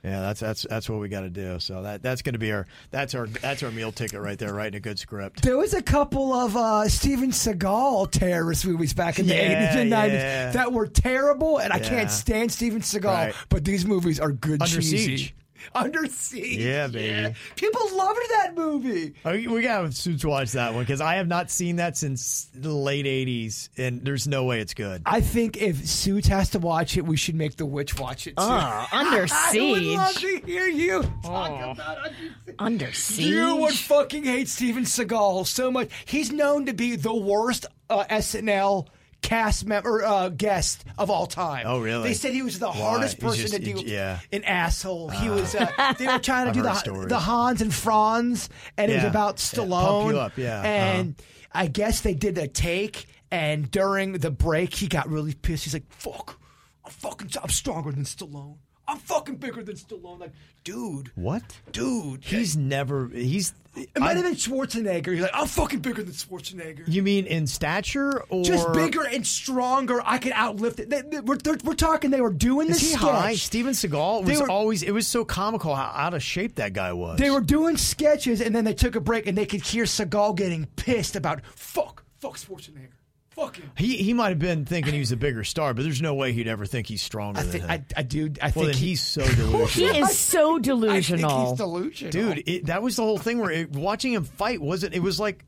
[0.04, 1.58] Yeah, that's that's that's what we got to do.
[1.58, 4.54] So that that's going to be our that's our that's our meal ticket right there.
[4.54, 5.42] Writing a good script.
[5.42, 9.80] there was a couple of uh, Steven Seagal terrorist movies back in the Yeah, 80s
[9.82, 10.50] and 90s yeah.
[10.52, 13.34] that were terrible, and I can't stand Steven Seagal, Right.
[13.48, 14.98] but these movies are good Under cheesy.
[14.98, 15.34] Siege.
[15.74, 16.58] Under Siege.
[16.58, 17.34] Yeah, baby.
[17.56, 19.14] People loved that movie.
[19.24, 22.48] Oh, we we got to watch that one because I have not seen that since
[22.54, 25.02] the late '80s, and there's no way it's good.
[25.06, 28.36] I think if Suits has to watch it, we should make the witch watch it
[28.36, 28.44] too.
[28.48, 32.54] Oh, Under I would love to hear you talk about Under Siege.
[32.58, 33.26] Under Siege.
[33.26, 35.90] You would fucking hate Steven Seagal so much.
[36.06, 38.86] He's known to be the worst uh, SNL
[39.28, 41.64] cast member uh, guest of all time.
[41.66, 42.08] Oh, really?
[42.08, 43.82] They said he was the hardest person just- to do.
[43.84, 44.20] yeah.
[44.32, 45.10] an asshole.
[45.10, 45.54] He was.
[45.54, 47.08] Uh, they were trying to do the stories.
[47.08, 48.48] the Hans and Franz,
[48.78, 49.10] and it was Yeah.
[49.10, 50.12] about Yeah, pump Stallone.
[50.12, 50.58] you up, yeah.
[50.60, 50.66] Uh-huh.
[50.66, 51.14] And
[51.52, 55.64] I guess they did a take, and during the break, he got really pissed.
[55.64, 56.40] He's like, "Fuck,
[56.84, 58.56] I'm fucking, I'm stronger than Stallone.
[58.86, 60.32] I'm fucking bigger than Stallone." Like,
[60.64, 61.42] dude, What?
[61.72, 63.08] dude, He's never.
[63.08, 63.52] He's.
[63.78, 65.12] It might I- have been Schwarzenegger.
[65.12, 66.84] He's like, I'm fucking bigger than Schwarzenegger.
[66.86, 70.00] you mean in stature or Just bigger and stronger.
[70.04, 70.90] I could outlift it.
[70.90, 72.10] They- they- we're, we're talking.
[72.10, 73.00] They were doing the Is he sketch.
[73.00, 73.34] high?
[73.34, 74.82] Steven Seagal was were- always.
[74.82, 77.18] It was so comical how out of shape that guy was.
[77.18, 80.36] They were doing sketches, and then they took a break, and they could hear Seagal
[80.36, 82.90] getting pissed about fuck, fuck Schwarzenegger,
[83.38, 83.70] fuck him.
[83.76, 86.32] He he might have been thinking he was a bigger star, but there's no way
[86.32, 87.70] he'd ever think he's stronger I than think him.
[87.70, 88.32] I, I do.
[88.42, 89.66] I well, think then he- he's so delusional.
[89.66, 90.04] He delusional.
[90.10, 91.48] is so I think delusional.
[91.50, 94.94] he's delusional, Dude, it, that was the whole thing where it, watching him fight wasn't.
[94.94, 95.44] It was like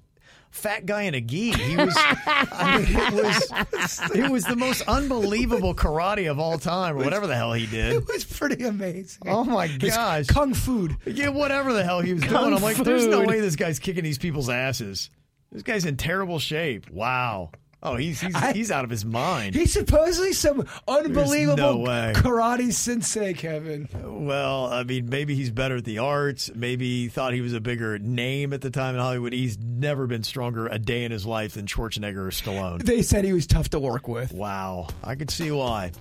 [0.51, 1.53] fat guy in a gi.
[1.53, 1.95] He was.
[1.97, 3.13] I mean, it
[3.73, 4.11] was.
[4.17, 7.93] It was the most unbelievable karate of all time, or whatever the hell he did.
[7.95, 9.23] It was pretty amazing.
[9.27, 10.89] Oh my His gosh, kung fu.
[11.07, 12.55] Yeah, whatever the hell he was Kung doing.
[12.55, 13.29] I'm like, there's no food.
[13.29, 15.11] way this guy's kicking these people's asses.
[15.53, 16.91] This guy's in terrible shape.
[16.91, 17.51] Wow.
[17.83, 19.55] Oh, he's he's, I- he's out of his mind.
[19.55, 22.13] He's supposedly some unbelievable way.
[22.15, 23.89] karate sensei, Kevin.
[24.05, 26.51] Well, I mean, maybe he's better at the arts.
[26.55, 29.33] Maybe he thought he was a bigger name at the time in Hollywood.
[29.33, 32.83] He's never been stronger a day in his life than Schwarzenegger or Stallone.
[32.85, 34.33] They said he was tough to work with.
[34.33, 35.93] Wow, I could see why.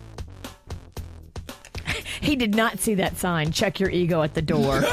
[2.21, 3.51] He did not see that sign.
[3.51, 4.81] Check your ego at the door.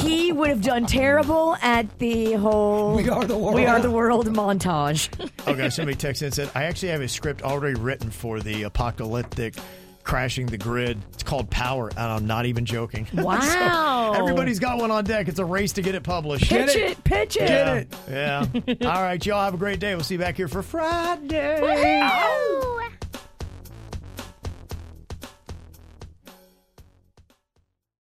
[0.00, 3.54] He would have done terrible at the whole We are the world.
[3.54, 5.08] We are the world montage.
[5.48, 9.54] Okay, somebody texted and said, I actually have a script already written for the apocalyptic
[10.02, 10.98] crashing the grid.
[11.12, 13.06] It's called Power, and I'm not even joking.
[13.14, 14.12] Wow.
[14.16, 15.28] Everybody's got one on deck.
[15.28, 16.48] It's a race to get it published.
[16.48, 17.46] pitch it, pitch it.
[17.48, 17.94] Get it.
[18.08, 18.46] Yeah.
[18.88, 19.94] All right, y'all have a great day.
[19.94, 21.60] We'll see you back here for Friday.
[21.62, 22.90] Woohoo!